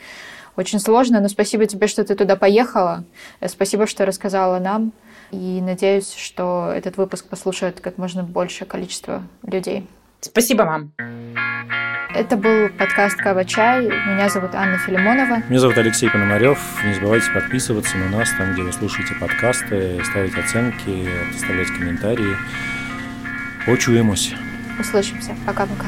очень 0.57 0.81
сложно, 0.81 1.21
но 1.21 1.29
спасибо 1.29 1.67
тебе, 1.67 1.87
что 1.87 2.03
ты 2.03 2.17
туда 2.17 2.35
поехала, 2.35 3.05
э, 3.39 3.47
спасибо, 3.47 3.87
что 3.87 4.05
рассказала 4.05 4.59
нам, 4.59 4.93
и 5.31 5.61
надеюсь, 5.63 6.13
что 6.13 6.73
этот 6.75 6.97
выпуск 6.97 7.29
послушает 7.29 7.79
как 7.81 7.99
можно 7.99 8.25
большее 8.25 8.67
количество 8.67 9.23
людей. 9.45 9.87
Спасибо 10.25 10.63
вам. 10.63 10.93
Это 12.15 12.37
был 12.37 12.69
подкаст 12.79 13.17
«Кава 13.17 13.45
Чай». 13.45 13.83
Меня 13.83 14.29
зовут 14.29 14.55
Анна 14.55 14.79
Филимонова. 14.79 15.43
Меня 15.49 15.59
зовут 15.59 15.77
Алексей 15.79 16.09
Пономарев. 16.09 16.59
Не 16.85 16.95
забывайте 16.95 17.29
подписываться 17.33 17.97
на 17.97 18.09
нас 18.19 18.31
там, 18.39 18.53
где 18.53 18.63
вы 18.63 18.73
слушаете 18.73 19.15
подкасты, 19.15 20.01
ставить 20.05 20.37
оценки, 20.37 21.09
оставлять 21.35 21.69
комментарии. 21.69 22.37
Почуемся. 23.67 24.37
Услышимся. 24.79 25.35
Пока-пока. 25.45 25.87